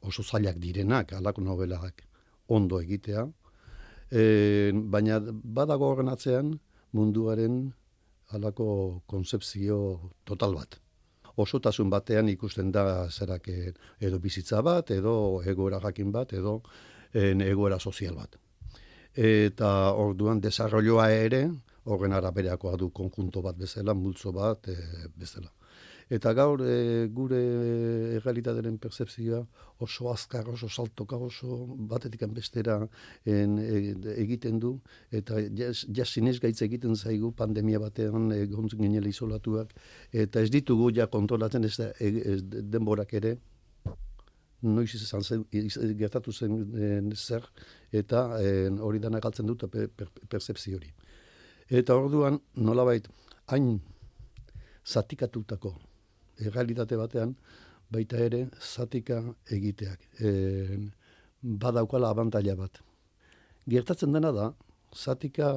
oso 0.00 0.22
zailak 0.22 0.56
direnak 0.56 1.12
alako 1.12 1.44
nobelak 1.44 2.06
ondo 2.48 2.80
egitea. 2.80 3.26
E, 4.08 4.72
baina 4.72 5.20
badago 5.20 5.90
horren 5.92 6.08
atzean 6.08 6.54
munduaren 6.96 7.74
halako 8.32 9.02
konzepzio 9.06 10.10
total 10.24 10.54
bat 10.54 10.80
osotasun 11.36 11.90
batean 11.90 12.28
ikusten 12.28 12.72
da 12.72 13.08
zerak 13.10 13.48
eh, 13.48 13.72
edo 14.00 14.18
bizitza 14.18 14.62
bat, 14.62 14.90
edo 14.90 15.42
egoera 15.44 15.80
jakin 15.84 16.12
bat, 16.12 16.32
edo 16.32 16.62
en, 17.12 17.42
egoera 17.44 17.78
sozial 17.78 18.16
bat 18.16 18.38
eta 19.16 19.92
orduan 19.96 20.40
desarrolloa 20.40 21.08
ere 21.10 21.46
horren 21.84 22.12
araberakoa 22.12 22.76
du 22.76 22.90
konjunto 22.90 23.40
bat 23.42 23.56
bezala, 23.56 23.94
multzo 23.94 24.32
bat 24.32 24.68
e, 24.68 24.76
bezala. 25.16 25.48
Eta 26.06 26.30
gaur 26.38 26.60
e, 26.62 27.08
gure 27.10 27.38
errealitatearen 28.14 28.76
percepzioa 28.78 29.40
oso 29.82 30.10
azkar, 30.12 30.46
oso 30.52 30.68
saltoka, 30.68 31.16
oso 31.18 31.64
batetik 31.90 32.22
bestera 32.30 32.76
en, 33.24 33.56
egiten 34.14 34.60
du, 34.62 34.76
eta 35.10 35.40
jas, 35.58 35.84
jas 35.90 36.12
zinez 36.12 36.38
gaitz 36.38 36.60
egiten 36.62 36.94
zaigu 36.94 37.32
pandemia 37.32 37.80
batean 37.82 38.30
egon 38.32 38.68
ginela 38.70 39.08
isolatuak, 39.08 39.74
eta 40.12 40.40
ez 40.40 40.50
ditugu 40.50 40.92
ja 40.94 41.08
kontrolatzen 41.08 41.64
ez, 41.64 41.76
da, 41.76 41.90
e, 41.98 42.12
ez 42.34 42.42
denborak 42.44 43.12
ere. 43.14 43.36
Noiz 44.62 44.94
izan 44.94 45.22
zen, 45.22 45.42
gertatu 45.98 46.32
zen 46.32 46.62
eh, 46.80 47.02
zer, 47.14 47.44
eta 47.92 48.38
eh, 48.40 48.70
hori 48.80 48.98
dana 48.98 49.20
galtzen 49.20 49.46
dut 49.46 49.66
per, 49.70 49.90
per, 49.90 50.08
percepzio 50.28 50.78
hori. 50.78 50.88
Eta 51.68 51.98
orduan, 51.98 52.38
nolabait, 52.54 53.06
hain 53.52 53.76
zatikatutako 54.86 55.74
errealitate 56.40 56.96
batean, 56.96 57.34
baita 57.90 58.18
ere 58.18 58.46
zatika 58.60 59.22
egiteak. 59.52 60.08
E, 60.20 60.30
badaukala 61.42 62.10
abantaila 62.10 62.56
bat. 62.58 62.80
Gertatzen 63.68 64.12
dena 64.12 64.32
da, 64.32 64.52
zatika 64.94 65.50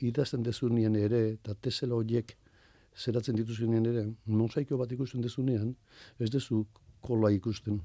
idazten 0.00 0.42
dezunean 0.42 0.96
ere, 0.96 1.22
eta 1.36 1.54
tesela 1.54 1.96
horiek 1.96 2.36
zeratzen 2.96 3.36
dituzunean 3.36 3.86
ere, 3.86 4.04
mosaiko 4.26 4.78
bat 4.80 4.92
ikusten 4.92 5.22
dezunean, 5.24 5.74
ez 6.18 6.30
dezu 6.30 6.64
kola 7.04 7.30
ikusten. 7.32 7.80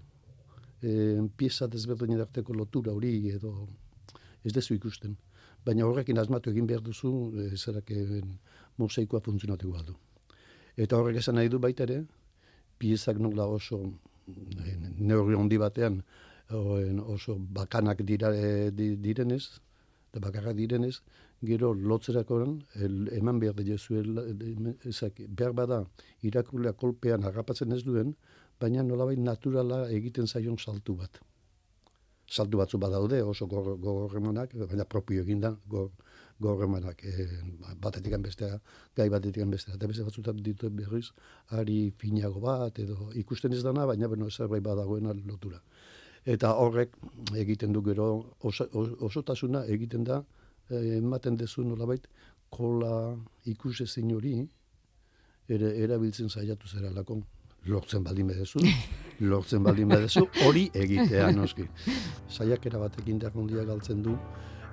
E, 0.82 0.92
pieza 1.38 1.68
desberdinen 1.72 2.22
arteko 2.22 2.54
lotura 2.54 2.94
hori 2.94 3.16
edo 3.32 3.54
ez 4.46 4.54
dezu 4.54 4.76
ikusten. 4.76 5.16
Baina 5.66 5.86
horrekin 5.88 6.20
asmatu 6.22 6.52
egin 6.52 6.68
behar 6.70 6.84
duzu, 6.86 7.12
e, 7.42 7.48
zerak 7.58 7.92
e, 7.92 8.22
mosaikoa 8.78 9.24
funtzionatu 9.26 9.72
du. 9.88 9.96
Eta 10.78 10.98
horrek 11.00 11.22
esan 11.22 11.36
nahi 11.40 11.50
du 11.50 11.60
baita 11.60 11.84
ere, 11.84 12.02
piezak 12.80 13.20
nola 13.20 13.46
oso 13.48 13.80
e, 14.28 14.76
neurri 15.00 15.36
handi 15.40 15.58
batean 15.58 16.02
oso 17.08 17.38
bakanak 17.40 18.04
dira, 18.06 18.30
e, 18.36 18.72
di- 18.72 18.98
direnez, 19.02 19.44
eta 20.12 20.20
bakarrak 20.20 20.56
direnez, 20.56 21.00
gero 21.42 21.74
lotzerakoan 21.74 22.60
eman 23.20 23.40
behar 23.40 23.56
dira 23.56 23.76
ezak, 24.86 25.22
behar 25.28 25.54
bada 25.54 25.86
irakurlea 26.24 26.74
kolpean 26.74 27.24
harrapatzen 27.24 27.72
ez 27.72 27.84
duen, 27.84 28.16
baina 28.60 28.84
nolabait 28.84 29.20
naturala 29.20 29.90
egiten 29.92 30.28
zaion 30.28 30.58
saltu 30.58 30.96
bat. 30.96 31.20
Saltu 32.28 32.58
batzu 32.58 32.78
badaude 32.78 33.22
oso 33.24 33.48
gor- 33.48 33.78
gogorremanak, 33.78 34.54
baina 34.56 34.86
propio 34.86 35.22
eginda 35.22 35.56
gor, 35.68 35.92
gogorremanak 36.40 37.04
e, 37.06 37.28
batetik 37.82 38.18
bestera, 38.24 38.60
gai 38.96 39.10
batetik 39.10 39.46
bestera, 39.48 39.76
eta 39.78 39.88
beste 39.88 40.04
batzutan 40.04 40.42
ditu 40.44 40.70
berriz, 40.70 41.12
ari 41.52 41.92
finago 41.98 42.40
bat, 42.44 42.80
edo 42.80 43.10
ikusten 43.16 43.54
ez 43.54 43.64
dana, 43.64 43.86
baina 43.86 44.08
beno 44.08 44.30
zerbait 44.30 44.64
badagoena 44.64 45.14
lotura. 45.26 45.62
Eta 46.26 46.54
horrek 46.58 46.96
egiten 47.38 47.72
du 47.74 47.82
gero 47.86 48.36
osa, 48.42 48.66
os- 48.74 48.96
osotasuna 49.00 49.66
egiten 49.66 50.04
da 50.04 50.24
eh, 50.70 50.98
ematen 50.98 51.38
dezu 51.38 51.64
nolabait 51.64 52.08
kola 52.50 53.16
ikusezin 53.46 54.12
hori 54.16 54.40
ere 55.48 55.70
erabiltzen 55.84 56.30
saiatu 56.30 56.68
zeralako 56.68 57.20
lortzen 57.66 58.04
baldin 58.04 58.28
bedezu, 58.28 58.60
lortzen 59.30 59.64
baldin 59.64 59.88
bedezu, 59.90 60.28
hori 60.46 60.68
egitea 60.74 61.32
noski. 61.32 61.64
Saiakera 62.30 62.80
batekin 62.80 63.20
derrondia 63.20 63.64
galtzen 63.64 64.02
du 64.04 64.18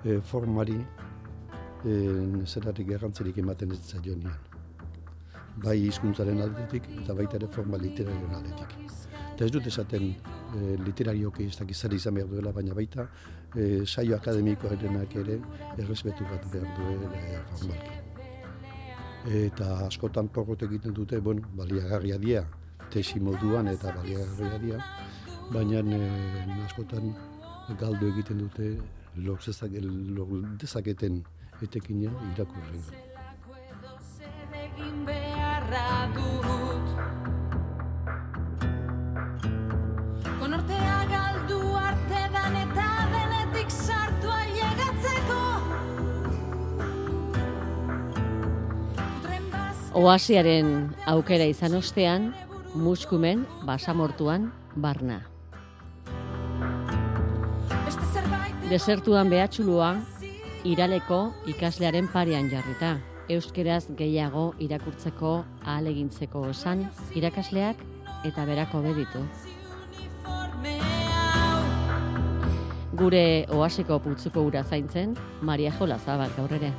eh, 0.05 0.21
formari 0.25 0.77
eh, 1.85 2.47
zerarik 2.47 2.89
garrantzirik 2.89 3.39
ematen 3.39 3.73
ez 3.73 3.81
zaionean. 3.83 4.39
Bai 5.63 5.79
hizkuntzaren 5.87 6.41
aldetik 6.41 6.89
eta 7.03 7.15
baita 7.15 7.37
ere 7.37 7.49
forma 7.53 7.77
literarioen 7.77 8.35
aldetik. 8.39 8.79
Eta 9.33 9.45
ez 9.45 9.53
dut 9.53 9.67
esaten 9.67 10.05
e, 10.13 10.77
literarioki 10.85 11.47
ez 11.49 11.57
dakiz 11.59 11.79
izan 11.97 12.15
behar 12.15 12.29
duela, 12.29 12.53
baina 12.53 12.75
baita 12.75 13.07
e, 13.57 13.85
saio 13.87 14.17
akademikoarenak 14.17 15.17
ere 15.17 15.39
errespetu 15.79 16.25
bat 16.31 16.47
behar 16.53 16.69
duela 16.77 17.21
e, 17.21 17.43
formalki. 17.51 17.99
Eta 19.43 19.87
askotan 19.87 20.29
porrot 20.29 20.63
egiten 20.67 20.95
dute, 20.95 21.21
bueno, 21.21 21.43
baliagarria 21.57 22.19
dia, 22.19 22.45
tesi 22.91 23.21
moduan 23.21 23.69
eta 23.73 23.93
baliagarria 23.97 24.59
dia, 24.59 24.81
baina 25.53 25.81
e, 25.81 26.01
askotan 26.67 27.13
galdu 27.81 28.09
egiten 28.13 28.43
dute 28.45 28.75
lor 29.17 29.39
zezak- 29.41 29.79
lor 30.17 30.29
dezaketen 30.61 31.23
etekina 31.63 32.11
irakurri. 32.33 32.83
dut 36.45 36.87
Konortea 40.41 40.99
galdu 41.11 41.61
arte 41.79 42.23
dan 42.35 42.57
eta 42.61 42.89
denetik 43.13 43.71
sartu 43.71 44.33
ailegatzeko 44.37 45.41
Tren 49.23 49.51
baz 49.53 49.77
Oasiaren 49.95 50.73
aukera 51.07 51.47
izan 51.49 51.79
ostean, 51.79 52.33
muskumen, 52.75 53.47
basamortuan, 53.69 54.51
barna. 54.75 55.21
Desertuan 58.71 59.29
behatxulua, 59.29 59.99
iraleko 60.65 61.33
ikaslearen 61.51 62.09
parean 62.13 62.51
jarrita. 62.51 62.97
Euskeraz 63.31 63.87
gehiago 63.99 64.53
irakurtzeko 64.61 65.33
ahalegintzeko 65.65 66.45
esan 66.51 66.85
irakasleak 67.19 67.83
eta 68.29 68.45
berako 68.47 68.83
beditu. 68.85 69.25
Gure 73.03 73.47
oasiko 73.51 73.99
putzuko 74.05 74.47
ura 74.47 74.63
zaintzen, 74.63 75.17
Maria 75.41 75.73
Jola 75.79 75.99
Zabal 75.99 76.31
gaur 76.37 76.53
ere. 76.61 76.73